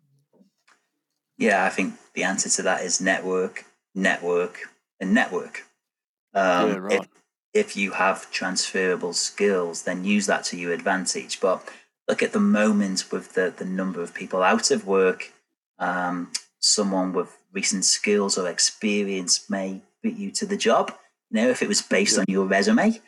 yeah, 1.40 1.64
I 1.64 1.70
think 1.70 1.94
the 2.12 2.22
answer 2.22 2.50
to 2.50 2.62
that 2.62 2.82
is 2.82 3.00
network, 3.00 3.64
network, 3.94 4.58
and 5.00 5.14
network. 5.14 5.64
Um, 6.34 6.68
yeah, 6.68 6.76
right. 6.76 7.00
If, 7.00 7.08
if 7.54 7.76
you 7.78 7.92
have 7.92 8.30
transferable 8.30 9.14
skills, 9.14 9.82
then 9.82 10.04
use 10.04 10.26
that 10.26 10.44
to 10.44 10.58
your 10.58 10.74
advantage. 10.74 11.40
But 11.40 11.66
look 12.06 12.22
at 12.22 12.34
the 12.34 12.40
moment 12.40 13.10
with 13.10 13.32
the, 13.32 13.54
the 13.56 13.64
number 13.64 14.02
of 14.02 14.12
people 14.12 14.42
out 14.42 14.70
of 14.70 14.86
work, 14.86 15.32
um, 15.78 16.30
someone 16.58 17.14
with 17.14 17.34
recent 17.54 17.86
skills 17.86 18.36
or 18.36 18.46
experience 18.46 19.48
may 19.48 19.80
beat 20.02 20.18
you 20.18 20.30
to 20.32 20.44
the 20.44 20.58
job. 20.58 20.94
You 21.30 21.40
know, 21.40 21.48
if 21.48 21.62
it 21.62 21.68
was 21.68 21.80
based 21.80 22.16
yeah. 22.16 22.20
on 22.20 22.26
your 22.28 22.44
resume, 22.44 23.00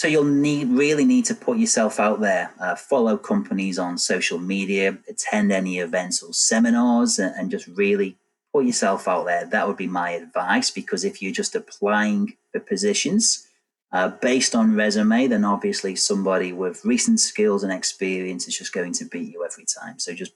so 0.00 0.08
you'll 0.08 0.24
need 0.24 0.68
really 0.68 1.04
need 1.04 1.26
to 1.26 1.34
put 1.34 1.58
yourself 1.58 2.00
out 2.00 2.20
there, 2.20 2.54
uh, 2.58 2.74
follow 2.74 3.18
companies 3.18 3.78
on 3.78 3.98
social 3.98 4.38
media, 4.38 4.96
attend 5.06 5.52
any 5.52 5.76
events 5.76 6.22
or 6.22 6.32
seminars, 6.32 7.18
and, 7.18 7.34
and 7.36 7.50
just 7.50 7.66
really 7.66 8.16
put 8.50 8.64
yourself 8.64 9.06
out 9.06 9.26
there. 9.26 9.44
That 9.44 9.68
would 9.68 9.76
be 9.76 9.86
my 9.86 10.12
advice 10.12 10.70
because 10.70 11.04
if 11.04 11.20
you're 11.20 11.34
just 11.34 11.54
applying 11.54 12.38
for 12.50 12.60
positions 12.60 13.46
uh, 13.92 14.08
based 14.08 14.54
on 14.54 14.74
resume, 14.74 15.26
then 15.26 15.44
obviously 15.44 15.94
somebody 15.96 16.50
with 16.50 16.82
recent 16.82 17.20
skills 17.20 17.62
and 17.62 17.70
experience 17.70 18.48
is 18.48 18.56
just 18.56 18.72
going 18.72 18.94
to 18.94 19.04
beat 19.04 19.30
you 19.30 19.44
every 19.44 19.66
time. 19.66 19.98
So 19.98 20.14
just 20.14 20.32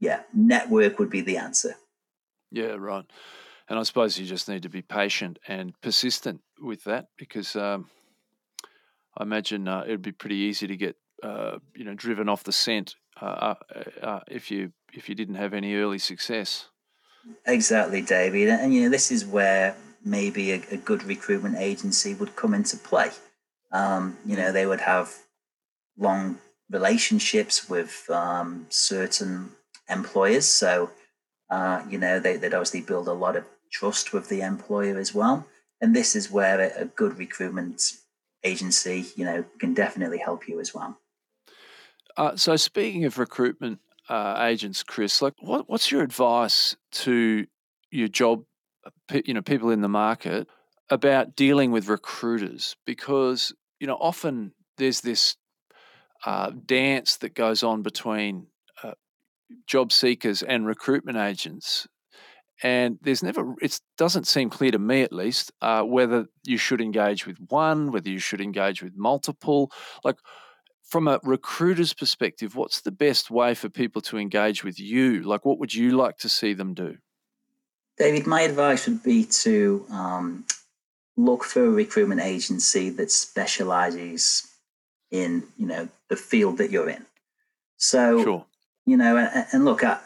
yeah, 0.00 0.20
network 0.34 0.98
would 0.98 1.08
be 1.08 1.22
the 1.22 1.38
answer. 1.38 1.76
Yeah, 2.50 2.76
right. 2.78 3.06
And 3.70 3.78
I 3.78 3.84
suppose 3.84 4.18
you 4.18 4.26
just 4.26 4.50
need 4.50 4.64
to 4.64 4.68
be 4.68 4.82
patient 4.82 5.38
and 5.48 5.72
persistent 5.80 6.42
with 6.60 6.84
that 6.84 7.06
because. 7.16 7.56
Um, 7.56 7.88
I 9.18 9.24
imagine 9.24 9.66
uh, 9.66 9.82
it'd 9.84 10.02
be 10.02 10.12
pretty 10.12 10.36
easy 10.36 10.66
to 10.66 10.76
get 10.76 10.96
uh, 11.22 11.58
you 11.74 11.84
know 11.84 11.94
driven 11.94 12.28
off 12.28 12.44
the 12.44 12.52
scent 12.52 12.94
uh, 13.20 13.24
uh, 13.24 13.54
uh, 14.02 14.20
if 14.28 14.50
you 14.50 14.72
if 14.92 15.08
you 15.08 15.14
didn't 15.14 15.34
have 15.34 15.52
any 15.52 15.74
early 15.74 15.98
success. 15.98 16.68
Exactly, 17.46 18.00
David, 18.00 18.48
and 18.48 18.72
you 18.72 18.82
know 18.82 18.88
this 18.88 19.10
is 19.10 19.26
where 19.26 19.76
maybe 20.04 20.52
a, 20.52 20.62
a 20.70 20.76
good 20.76 21.02
recruitment 21.04 21.56
agency 21.58 22.14
would 22.14 22.36
come 22.36 22.54
into 22.54 22.76
play. 22.76 23.10
Um, 23.72 24.16
you 24.24 24.36
know, 24.36 24.52
they 24.52 24.66
would 24.66 24.80
have 24.80 25.12
long 25.98 26.38
relationships 26.70 27.68
with 27.68 28.08
um, 28.08 28.66
certain 28.70 29.50
employers, 29.88 30.46
so 30.46 30.90
uh, 31.50 31.82
you 31.90 31.98
know 31.98 32.20
they, 32.20 32.38
would 32.38 32.54
obviously 32.54 32.82
build 32.82 33.08
a 33.08 33.12
lot 33.12 33.36
of 33.36 33.44
trust 33.72 34.12
with 34.12 34.28
the 34.28 34.42
employer 34.42 34.96
as 34.96 35.12
well. 35.12 35.46
And 35.80 35.94
this 35.94 36.14
is 36.16 36.30
where 36.30 36.60
a, 36.60 36.82
a 36.82 36.84
good 36.86 37.18
recruitment 37.18 37.82
agency, 38.44 39.06
you 39.16 39.24
know, 39.24 39.44
can 39.58 39.74
definitely 39.74 40.18
help 40.18 40.48
you 40.48 40.60
as 40.60 40.74
well. 40.74 40.98
Uh, 42.16 42.36
so, 42.36 42.56
speaking 42.56 43.04
of 43.04 43.18
recruitment 43.18 43.78
uh, 44.08 44.36
agents, 44.40 44.82
Chris, 44.82 45.22
like, 45.22 45.34
what, 45.40 45.68
what's 45.68 45.90
your 45.90 46.02
advice 46.02 46.76
to 46.90 47.46
your 47.90 48.08
job, 48.08 48.44
you 49.12 49.34
know, 49.34 49.42
people 49.42 49.70
in 49.70 49.80
the 49.80 49.88
market 49.88 50.48
about 50.90 51.36
dealing 51.36 51.70
with 51.70 51.88
recruiters? 51.88 52.76
Because 52.86 53.52
you 53.80 53.86
know, 53.86 53.96
often 54.00 54.52
there's 54.76 55.00
this 55.00 55.36
uh, 56.24 56.50
dance 56.66 57.16
that 57.18 57.34
goes 57.34 57.62
on 57.62 57.82
between 57.82 58.46
uh, 58.82 58.92
job 59.66 59.92
seekers 59.92 60.42
and 60.42 60.66
recruitment 60.66 61.16
agents 61.16 61.86
and 62.62 62.98
there's 63.02 63.22
never 63.22 63.54
it 63.60 63.80
doesn't 63.96 64.26
seem 64.26 64.50
clear 64.50 64.70
to 64.70 64.78
me 64.78 65.02
at 65.02 65.12
least 65.12 65.52
uh, 65.62 65.82
whether 65.82 66.26
you 66.44 66.58
should 66.58 66.80
engage 66.80 67.26
with 67.26 67.36
one 67.48 67.92
whether 67.92 68.08
you 68.08 68.18
should 68.18 68.40
engage 68.40 68.82
with 68.82 68.96
multiple. 68.96 69.70
Like 70.04 70.16
from 70.82 71.06
a 71.06 71.20
recruiter's 71.22 71.92
perspective 71.92 72.56
what's 72.56 72.80
the 72.80 72.90
best 72.90 73.30
way 73.30 73.54
for 73.54 73.68
people 73.68 74.02
to 74.02 74.18
engage 74.18 74.64
with 74.64 74.80
you? 74.80 75.22
Like 75.22 75.44
what 75.44 75.58
would 75.58 75.74
you 75.74 75.96
like 75.96 76.18
to 76.18 76.28
see 76.28 76.54
them 76.54 76.74
do? 76.74 76.96
David 77.96 78.26
my 78.26 78.42
advice 78.42 78.86
would 78.86 79.02
be 79.02 79.24
to 79.24 79.84
um, 79.90 80.44
look 81.16 81.44
for 81.44 81.64
a 81.64 81.70
recruitment 81.70 82.20
agency 82.20 82.90
that 82.90 83.10
specializes 83.10 84.46
in 85.10 85.44
you 85.56 85.66
know 85.66 85.88
the 86.08 86.16
field 86.16 86.58
that 86.58 86.70
you're 86.70 86.88
in. 86.88 87.04
So 87.76 88.22
sure. 88.24 88.46
you 88.84 88.96
know 88.96 89.16
and, 89.16 89.46
and 89.52 89.64
look 89.64 89.84
at 89.84 90.02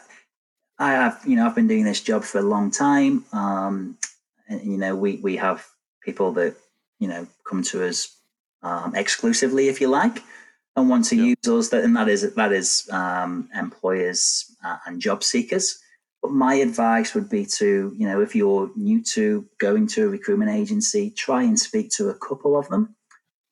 I 0.79 0.91
have, 0.91 1.21
you 1.25 1.35
know, 1.35 1.45
I've 1.45 1.55
been 1.55 1.67
doing 1.67 1.83
this 1.83 2.01
job 2.01 2.23
for 2.23 2.39
a 2.39 2.43
long 2.43 2.71
time. 2.71 3.25
Um, 3.31 3.97
and, 4.47 4.63
you 4.63 4.77
know, 4.77 4.95
we 4.95 5.17
we 5.17 5.37
have 5.37 5.65
people 6.03 6.31
that 6.33 6.55
you 6.99 7.07
know 7.07 7.27
come 7.47 7.63
to 7.63 7.87
us 7.87 8.15
um, 8.61 8.95
exclusively, 8.95 9.67
if 9.67 9.79
you 9.81 9.87
like, 9.87 10.23
and 10.75 10.89
want 10.89 11.05
to 11.05 11.15
use 11.15 11.47
us. 11.47 11.69
That 11.69 11.83
and 11.83 11.95
that 11.95 12.09
is 12.09 12.33
that 12.33 12.51
is 12.51 12.89
um, 12.91 13.49
employers 13.55 14.55
uh, 14.63 14.77
and 14.85 15.01
job 15.01 15.23
seekers. 15.23 15.79
But 16.21 16.31
my 16.31 16.55
advice 16.55 17.13
would 17.13 17.29
be 17.29 17.45
to, 17.57 17.93
you 17.97 18.07
know, 18.07 18.21
if 18.21 18.33
you're 18.33 18.71
new 18.77 19.03
to 19.11 19.45
going 19.59 19.87
to 19.87 20.05
a 20.05 20.07
recruitment 20.07 20.51
agency, 20.51 21.11
try 21.11 21.43
and 21.43 21.59
speak 21.59 21.91
to 21.91 22.09
a 22.09 22.13
couple 22.13 22.57
of 22.57 22.69
them. 22.69 22.95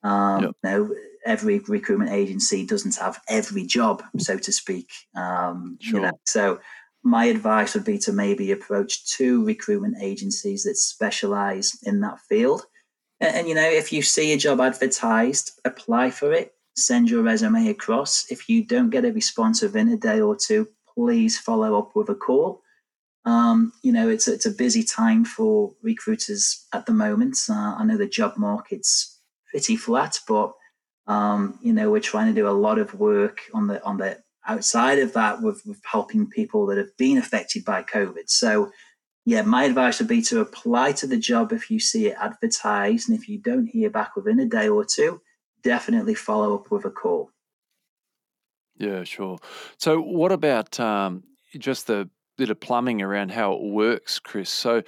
Um, 0.03 0.43
yep. 0.43 0.55
You 0.63 0.69
know, 0.69 0.95
every 1.25 1.59
recruitment 1.59 2.11
agency 2.11 2.65
doesn't 2.65 2.95
have 2.95 3.19
every 3.27 3.65
job, 3.65 4.03
so 4.17 4.37
to 4.37 4.51
speak. 4.53 4.89
Um, 5.15 5.77
sure. 5.81 5.99
You 5.99 6.05
know, 6.05 6.11
so 6.25 6.59
my 7.03 7.25
advice 7.25 7.73
would 7.73 7.85
be 7.85 7.97
to 7.99 8.13
maybe 8.13 8.51
approach 8.51 9.07
two 9.07 9.43
recruitment 9.45 9.97
agencies 10.01 10.63
that 10.63 10.77
specialize 10.77 11.77
in 11.83 12.01
that 12.01 12.19
field. 12.29 12.63
And, 13.19 13.35
and, 13.35 13.47
you 13.47 13.55
know, 13.55 13.69
if 13.69 13.91
you 13.91 14.01
see 14.01 14.33
a 14.33 14.37
job 14.37 14.59
advertised, 14.59 15.59
apply 15.65 16.11
for 16.11 16.31
it, 16.31 16.53
send 16.75 17.09
your 17.09 17.23
resume 17.23 17.69
across. 17.69 18.29
If 18.29 18.47
you 18.47 18.63
don't 18.63 18.89
get 18.89 19.05
a 19.05 19.11
response 19.11 19.61
within 19.61 19.89
a 19.89 19.97
day 19.97 20.21
or 20.21 20.35
two, 20.35 20.67
please 20.93 21.39
follow 21.39 21.77
up 21.77 21.95
with 21.95 22.09
a 22.09 22.15
call. 22.15 22.61
Um, 23.25 23.71
you 23.83 23.91
know, 23.91 24.09
it's 24.09 24.27
it's 24.27 24.47
a 24.47 24.51
busy 24.51 24.83
time 24.83 25.25
for 25.25 25.73
recruiters 25.83 26.65
at 26.73 26.87
the 26.87 26.93
moment. 26.93 27.37
Uh, 27.47 27.75
I 27.77 27.83
know 27.83 27.97
the 27.97 28.07
job 28.07 28.35
market's 28.35 29.19
pretty 29.51 29.75
flat, 29.75 30.17
but 30.27 30.53
um, 31.07 31.59
you 31.61 31.73
know, 31.73 31.91
we're 31.91 31.99
trying 31.99 32.33
to 32.33 32.39
do 32.39 32.47
a 32.47 32.49
lot 32.49 32.79
of 32.79 32.95
work 32.95 33.41
on 33.53 33.67
the 33.67 33.83
on 33.83 33.97
the 33.97 34.17
outside 34.47 34.99
of 34.99 35.13
that 35.13 35.41
with, 35.41 35.61
with 35.65 35.81
helping 35.89 36.27
people 36.27 36.65
that 36.67 36.77
have 36.77 36.95
been 36.97 37.17
affected 37.17 37.63
by 37.65 37.83
COVID. 37.83 38.27
So, 38.27 38.71
yeah, 39.25 39.43
my 39.43 39.65
advice 39.65 39.99
would 39.99 40.07
be 40.07 40.21
to 40.23 40.39
apply 40.39 40.93
to 40.93 41.07
the 41.07 41.17
job 41.17 41.51
if 41.51 41.69
you 41.69 41.79
see 41.79 42.07
it 42.07 42.17
advertised. 42.19 43.09
And 43.09 43.17
if 43.17 43.29
you 43.29 43.37
don't 43.37 43.67
hear 43.67 43.89
back 43.89 44.15
within 44.15 44.39
a 44.39 44.45
day 44.45 44.67
or 44.67 44.83
two, 44.83 45.21
definitely 45.63 46.15
follow 46.15 46.55
up 46.55 46.71
with 46.71 46.85
a 46.85 46.91
call. 46.91 47.29
Yeah, 48.77 49.03
sure. 49.03 49.37
So, 49.77 50.01
what 50.01 50.31
about 50.31 50.79
um, 50.79 51.23
just 51.57 51.85
the 51.85 52.09
bit 52.37 52.49
of 52.49 52.59
plumbing 52.59 53.01
around 53.01 53.31
how 53.31 53.53
it 53.53 53.61
works, 53.61 54.17
Chris? 54.17 54.49
So, 54.49 54.81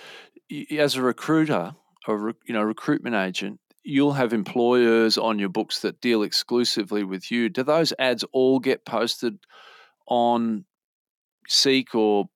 as 0.72 0.96
a 0.96 1.02
recruiter 1.02 1.76
or 2.08 2.34
you 2.46 2.54
know 2.54 2.64
recruitment 2.64 3.16
agent, 3.16 3.60
you'll 3.84 4.14
have 4.14 4.34
employers 4.34 5.18
on 5.18 5.40
your 5.40 5.50
books 5.50 5.80
that 5.80 6.02
deal 6.02 6.24
exclusively 6.24 7.04
with 7.04 7.32
you. 7.32 7.50
Do 7.50 7.64
those 7.64 7.94
ads 8.00 8.24
all 8.32 8.60
get 8.60 8.86
posted 8.86 9.38
on 10.08 10.66
Seek 11.48 11.94
or 11.94 12.30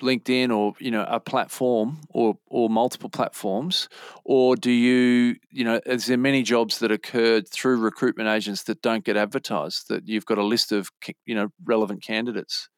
LinkedIn 0.00 0.54
or 0.54 0.74
you 0.80 0.90
know 0.90 1.04
a 1.08 1.20
platform 1.20 2.00
or 2.10 2.36
or 2.46 2.68
multiple 2.68 3.08
platforms, 3.08 3.88
or 4.24 4.56
do 4.56 4.70
you 4.70 5.36
you 5.50 5.64
know 5.64 5.80
is 5.86 6.06
there 6.06 6.16
many 6.16 6.42
jobs 6.42 6.80
that 6.80 6.90
occurred 6.90 7.48
through 7.48 7.78
recruitment 7.78 8.28
agents 8.28 8.64
that 8.64 8.82
don't 8.82 9.04
get 9.04 9.16
advertised? 9.16 9.88
That 9.88 10.08
you've 10.08 10.26
got 10.26 10.38
a 10.38 10.44
list 10.44 10.72
of 10.72 10.90
you 11.24 11.34
know 11.34 11.48
relevant 11.64 12.02
candidates. 12.02 12.68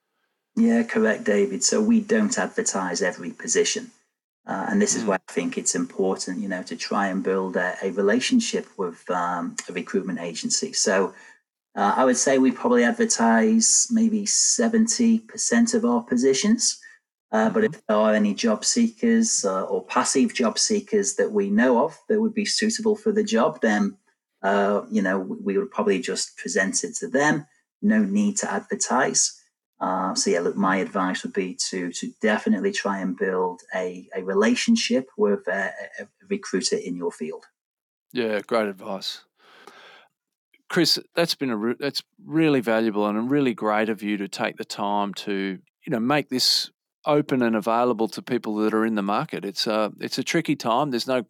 Yeah, 0.57 0.85
correct, 0.85 1.25
David. 1.25 1.65
So 1.65 1.81
we 1.81 2.01
don't 2.01 2.39
advertise 2.39 3.03
every 3.03 3.31
position. 3.31 3.91
Uh, 4.47 4.67
and 4.69 4.83
this 4.83 4.95
is 4.95 5.05
why 5.05 5.15
I 5.17 5.33
think 5.33 5.57
it's 5.57 5.75
important, 5.75 6.41
you 6.41 6.49
know, 6.49 6.63
to 6.65 6.77
try 6.77 7.09
and 7.09 7.23
build 7.23 7.57
a, 7.57 7.77
a 7.83 7.91
relationship 7.93 8.67
with 8.77 9.09
um, 9.11 9.57
a 9.69 9.73
recruitment 9.73 10.21
agency. 10.21 10.73
So 10.75 11.15
uh, 11.75 11.95
I 11.97 12.05
would 12.05 12.17
say 12.17 12.39
we 12.39 12.53
probably 12.53 12.85
advertise 12.85 13.89
maybe 13.91 14.25
70% 14.25 15.75
of 15.75 15.85
our 15.85 16.03
positions. 16.03 16.79
Uh, 17.33 17.51
but 17.51 17.65
if 17.65 17.85
there 17.87 17.97
are 17.97 18.15
any 18.15 18.33
job 18.33 18.65
seekers 18.65 19.45
uh, 19.45 19.65
or 19.65 19.85
passive 19.87 20.33
job 20.33 20.57
seekers 20.57 21.15
that 21.15 21.33
we 21.33 21.51
know 21.51 21.85
of 21.85 21.99
that 22.09 22.21
would 22.21 22.35
be 22.35 22.45
suitable 22.45 22.95
for 22.95 23.11
the 23.11 23.25
job, 23.25 23.61
then 23.61 23.97
uh, 24.43 24.83
you 24.89 25.03
know 25.03 25.19
we 25.19 25.59
would 25.59 25.71
probably 25.73 25.99
just 25.99 26.37
present 26.37 26.85
it 26.85 26.95
to 26.95 27.09
them. 27.09 27.45
No 27.83 27.99
need 27.99 28.37
to 28.37 28.53
advertise. 28.53 29.41
Uh, 29.85 30.15
so 30.15 30.31
yeah, 30.31 30.41
look, 30.41 30.57
my 30.57 30.79
advice 30.79 31.23
would 31.23 31.35
be 31.35 31.55
to 31.69 31.93
to 31.93 32.11
definitely 32.23 32.73
try 32.73 33.01
and 33.01 33.19
build 33.19 33.61
a, 33.75 34.09
a 34.17 34.23
relationship 34.23 35.11
with 35.19 35.47
a, 35.47 35.73
a 36.01 36.07
recruiter 36.31 36.77
in 36.77 36.97
your 36.97 37.13
field. 37.13 37.45
Yeah, 38.11 38.41
great 38.41 38.67
advice. 38.67 39.25
Chris, 40.71 40.99
that's 41.15 41.35
been 41.35 41.51
a 41.51 41.57
re- 41.57 41.77
that's 41.79 42.03
really 42.25 42.61
valuable 42.61 43.07
and 43.07 43.31
really 43.31 43.53
great 43.53 43.91
of 43.91 44.03
you 44.03 44.17
to 44.17 44.27
take 44.27 44.57
the 44.57 44.65
time 44.65 45.13
to 45.27 45.59
you 45.87 45.91
know 45.91 46.01
make 46.01 46.31
this 46.31 46.71
open 47.05 47.43
and 47.43 47.55
available 47.55 48.09
to 48.09 48.23
people 48.23 48.57
that 48.57 48.73
are 48.73 48.87
in 48.87 48.95
the 48.95 49.03
market. 49.03 49.45
It's 49.45 49.67
a 49.67 49.93
it's 50.01 50.17
a 50.17 50.25
tricky 50.25 50.57
time. 50.57 50.93
There's 50.93 51.07
no, 51.07 51.27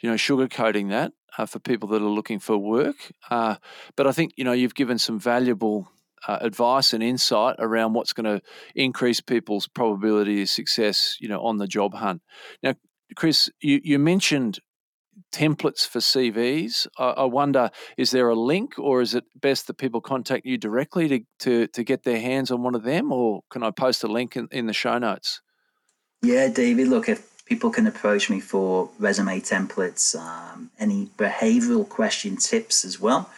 you 0.00 0.08
know, 0.08 0.14
sugarcoating 0.14 0.90
that 0.90 1.12
uh, 1.36 1.46
for 1.46 1.58
people 1.58 1.88
that 1.88 2.02
are 2.02 2.14
looking 2.18 2.38
for 2.38 2.56
work. 2.56 3.10
Uh, 3.30 3.56
but 3.96 4.06
I 4.06 4.12
think 4.12 4.34
you 4.36 4.44
know 4.44 4.52
you've 4.52 4.76
given 4.76 5.00
some 5.00 5.18
valuable 5.18 5.88
uh, 6.26 6.38
advice 6.40 6.92
and 6.92 7.02
insight 7.02 7.56
around 7.58 7.94
what's 7.94 8.12
going 8.12 8.24
to 8.24 8.42
increase 8.74 9.20
people's 9.20 9.68
probability 9.68 10.42
of 10.42 10.48
success. 10.48 11.16
You 11.20 11.28
know, 11.28 11.40
on 11.40 11.58
the 11.58 11.66
job 11.66 11.94
hunt. 11.94 12.22
Now, 12.62 12.74
Chris, 13.16 13.50
you 13.60 13.80
you 13.82 13.98
mentioned 13.98 14.60
templates 15.32 15.86
for 15.86 15.98
CVs. 15.98 16.86
I, 16.98 17.08
I, 17.10 17.24
wonder, 17.24 17.70
is 17.96 18.10
there 18.10 18.28
a 18.28 18.34
link, 18.34 18.78
or 18.78 19.00
is 19.00 19.14
it 19.14 19.24
best 19.34 19.66
that 19.66 19.78
people 19.78 20.00
contact 20.00 20.46
you 20.46 20.58
directly 20.58 21.08
to, 21.08 21.20
to, 21.40 21.66
to 21.68 21.84
get 21.84 22.04
their 22.04 22.20
hands 22.20 22.50
on 22.50 22.62
one 22.62 22.74
of 22.74 22.82
them, 22.82 23.12
or 23.12 23.42
can 23.50 23.62
I 23.62 23.70
post 23.70 24.04
a 24.04 24.08
link 24.08 24.36
in, 24.36 24.48
in 24.50 24.66
the 24.66 24.72
show 24.72 24.98
notes? 24.98 25.40
Yeah, 26.22 26.48
David. 26.48 26.88
Look, 26.88 27.08
if 27.08 27.44
people 27.46 27.70
can 27.70 27.86
approach 27.86 28.28
me 28.28 28.40
for 28.40 28.90
resume 28.98 29.40
templates, 29.40 30.18
um, 30.18 30.70
any 30.78 31.06
behavioral 31.18 31.88
question 31.88 32.36
tips 32.36 32.84
as 32.84 33.00
well. 33.00 33.30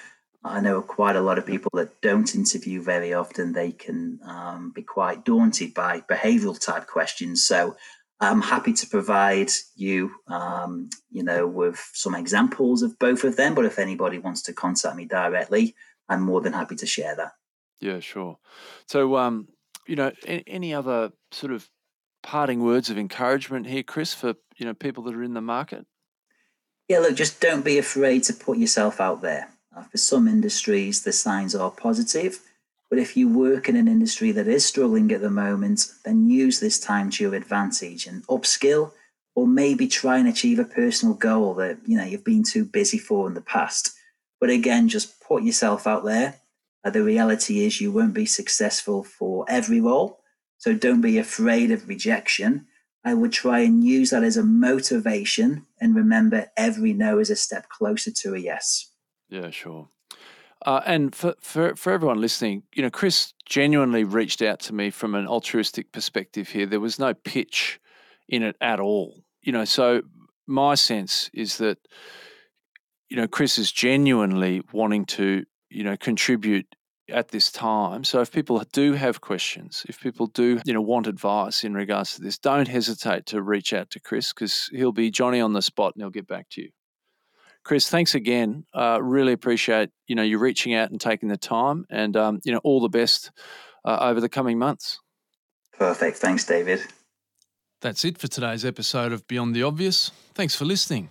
I 0.44 0.60
know 0.60 0.80
quite 0.82 1.16
a 1.16 1.20
lot 1.20 1.38
of 1.38 1.46
people 1.46 1.70
that 1.74 2.00
don't 2.00 2.34
interview 2.34 2.80
very 2.80 3.12
often. 3.12 3.52
They 3.52 3.72
can 3.72 4.20
um, 4.24 4.72
be 4.74 4.82
quite 4.82 5.24
daunted 5.24 5.74
by 5.74 6.02
behavioral 6.02 6.58
type 6.58 6.86
questions. 6.86 7.44
So 7.44 7.76
I'm 8.20 8.42
happy 8.42 8.72
to 8.72 8.86
provide 8.86 9.50
you, 9.74 10.12
um, 10.28 10.90
you 11.10 11.22
know, 11.22 11.46
with 11.46 11.90
some 11.92 12.14
examples 12.14 12.82
of 12.82 12.98
both 12.98 13.24
of 13.24 13.36
them. 13.36 13.54
But 13.54 13.64
if 13.64 13.78
anybody 13.78 14.18
wants 14.18 14.42
to 14.42 14.52
contact 14.52 14.96
me 14.96 15.06
directly, 15.06 15.74
I'm 16.08 16.22
more 16.22 16.40
than 16.40 16.52
happy 16.52 16.76
to 16.76 16.86
share 16.86 17.16
that. 17.16 17.32
Yeah, 17.80 18.00
sure. 18.00 18.38
So, 18.86 19.16
um, 19.16 19.48
you 19.86 19.96
know, 19.96 20.12
any 20.26 20.74
other 20.74 21.12
sort 21.32 21.52
of 21.52 21.68
parting 22.22 22.62
words 22.62 22.90
of 22.90 22.98
encouragement 22.98 23.66
here, 23.66 23.82
Chris, 23.82 24.14
for 24.14 24.34
you 24.56 24.66
know 24.66 24.74
people 24.74 25.02
that 25.04 25.14
are 25.14 25.22
in 25.22 25.34
the 25.34 25.40
market? 25.40 25.86
Yeah, 26.88 27.00
look, 27.00 27.16
just 27.16 27.40
don't 27.40 27.64
be 27.64 27.78
afraid 27.78 28.24
to 28.24 28.32
put 28.32 28.58
yourself 28.58 29.00
out 29.00 29.22
there. 29.22 29.48
Uh, 29.78 29.84
for 29.84 29.98
some 29.98 30.26
industries, 30.26 31.02
the 31.02 31.12
signs 31.12 31.54
are 31.54 31.70
positive 31.70 32.40
but 32.90 32.98
if 32.98 33.16
you 33.16 33.28
work 33.28 33.68
in 33.68 33.76
an 33.76 33.88
industry 33.88 34.32
that 34.32 34.48
is 34.48 34.64
struggling 34.64 35.12
at 35.12 35.20
the 35.20 35.30
moment, 35.30 35.88
then 36.04 36.30
use 36.30 36.58
this 36.58 36.80
time 36.80 37.10
to 37.10 37.24
your 37.24 37.34
advantage 37.34 38.06
and 38.06 38.26
upskill 38.28 38.92
or 39.34 39.46
maybe 39.46 39.86
try 39.86 40.18
and 40.18 40.26
achieve 40.26 40.58
a 40.58 40.64
personal 40.64 41.14
goal 41.14 41.54
that 41.54 41.78
you 41.86 41.96
know 41.96 42.04
you've 42.04 42.24
been 42.24 42.42
too 42.42 42.64
busy 42.64 42.98
for 42.98 43.28
in 43.28 43.34
the 43.34 43.42
past. 43.42 43.92
But 44.40 44.50
again, 44.50 44.88
just 44.88 45.20
put 45.20 45.42
yourself 45.42 45.86
out 45.86 46.04
there. 46.04 46.36
Uh, 46.84 46.90
the 46.90 47.02
reality 47.02 47.64
is 47.64 47.80
you 47.80 47.92
won't 47.92 48.14
be 48.14 48.26
successful 48.26 49.04
for 49.04 49.44
every 49.48 49.80
role. 49.80 50.20
So 50.56 50.74
don't 50.74 51.02
be 51.02 51.18
afraid 51.18 51.70
of 51.70 51.88
rejection. 51.88 52.66
I 53.04 53.14
would 53.14 53.32
try 53.32 53.60
and 53.60 53.84
use 53.84 54.10
that 54.10 54.24
as 54.24 54.36
a 54.36 54.42
motivation 54.42 55.66
and 55.80 55.94
remember 55.94 56.50
every 56.56 56.92
no 56.92 57.18
is 57.18 57.30
a 57.30 57.36
step 57.36 57.68
closer 57.68 58.10
to 58.10 58.34
a 58.34 58.38
yes. 58.38 58.90
Yeah, 59.28 59.50
sure. 59.50 59.88
Uh, 60.64 60.80
and 60.86 61.14
for, 61.14 61.34
for, 61.40 61.76
for 61.76 61.92
everyone 61.92 62.20
listening, 62.20 62.64
you 62.74 62.82
know, 62.82 62.90
Chris 62.90 63.32
genuinely 63.46 64.04
reached 64.04 64.42
out 64.42 64.58
to 64.60 64.74
me 64.74 64.90
from 64.90 65.14
an 65.14 65.26
altruistic 65.26 65.92
perspective 65.92 66.48
here. 66.48 66.66
There 66.66 66.80
was 66.80 66.98
no 66.98 67.14
pitch 67.14 67.80
in 68.28 68.42
it 68.42 68.56
at 68.60 68.80
all. 68.80 69.22
You 69.42 69.52
know, 69.52 69.64
so 69.64 70.02
my 70.46 70.74
sense 70.74 71.30
is 71.32 71.58
that, 71.58 71.78
you 73.08 73.16
know, 73.16 73.28
Chris 73.28 73.56
is 73.58 73.70
genuinely 73.70 74.62
wanting 74.72 75.04
to, 75.06 75.44
you 75.70 75.84
know, 75.84 75.96
contribute 75.96 76.66
at 77.08 77.28
this 77.28 77.50
time. 77.50 78.04
So 78.04 78.20
if 78.20 78.32
people 78.32 78.62
do 78.72 78.92
have 78.94 79.20
questions, 79.20 79.86
if 79.88 80.00
people 80.00 80.26
do, 80.26 80.60
you 80.64 80.74
know, 80.74 80.82
want 80.82 81.06
advice 81.06 81.64
in 81.64 81.74
regards 81.74 82.16
to 82.16 82.22
this, 82.22 82.36
don't 82.36 82.68
hesitate 82.68 83.26
to 83.26 83.40
reach 83.40 83.72
out 83.72 83.90
to 83.90 84.00
Chris 84.00 84.32
because 84.32 84.68
he'll 84.72 84.92
be 84.92 85.10
Johnny 85.10 85.40
on 85.40 85.52
the 85.52 85.62
spot 85.62 85.94
and 85.94 86.02
he'll 86.02 86.10
get 86.10 86.26
back 86.26 86.48
to 86.50 86.62
you. 86.62 86.70
Chris, 87.68 87.90
thanks 87.90 88.14
again. 88.14 88.64
Uh, 88.72 88.98
really 89.02 89.34
appreciate 89.34 89.90
you 90.06 90.14
know 90.16 90.22
you 90.22 90.38
reaching 90.38 90.72
out 90.72 90.90
and 90.90 90.98
taking 90.98 91.28
the 91.28 91.36
time, 91.36 91.84
and 91.90 92.16
um, 92.16 92.40
you 92.42 92.50
know 92.50 92.60
all 92.64 92.80
the 92.80 92.88
best 92.88 93.30
uh, 93.84 93.98
over 94.00 94.22
the 94.22 94.28
coming 94.28 94.58
months. 94.58 95.00
Perfect. 95.78 96.16
Thanks, 96.16 96.46
David. 96.46 96.80
That's 97.82 98.06
it 98.06 98.16
for 98.16 98.26
today's 98.26 98.64
episode 98.64 99.12
of 99.12 99.28
Beyond 99.28 99.54
the 99.54 99.64
Obvious. 99.64 100.10
Thanks 100.32 100.54
for 100.54 100.64
listening. 100.64 101.10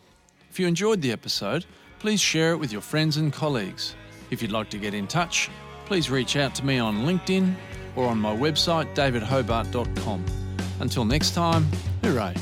If 0.50 0.60
you 0.60 0.66
enjoyed 0.66 1.00
the 1.00 1.12
episode, 1.12 1.64
please 2.00 2.20
share 2.20 2.54
it 2.54 2.58
with 2.58 2.72
your 2.72 2.82
friends 2.82 3.18
and 3.18 3.32
colleagues. 3.32 3.94
If 4.32 4.42
you'd 4.42 4.52
like 4.52 4.72
to 4.72 4.80
get 4.80 4.96
in 4.96 5.06
touch, 5.06 5.52
please 5.86 6.10
reach 6.10 6.38
out 6.38 6.56
to 6.56 6.66
me 6.66 6.80
on 6.80 7.06
LinkedIn 7.06 7.54
or 7.96 8.08
on 8.08 8.18
my 8.18 8.36
website, 8.36 8.96
davidhobart.com. 8.96 10.26
Until 10.80 11.06
next 11.06 11.36
time, 11.36 11.68
hooray! 12.04 12.34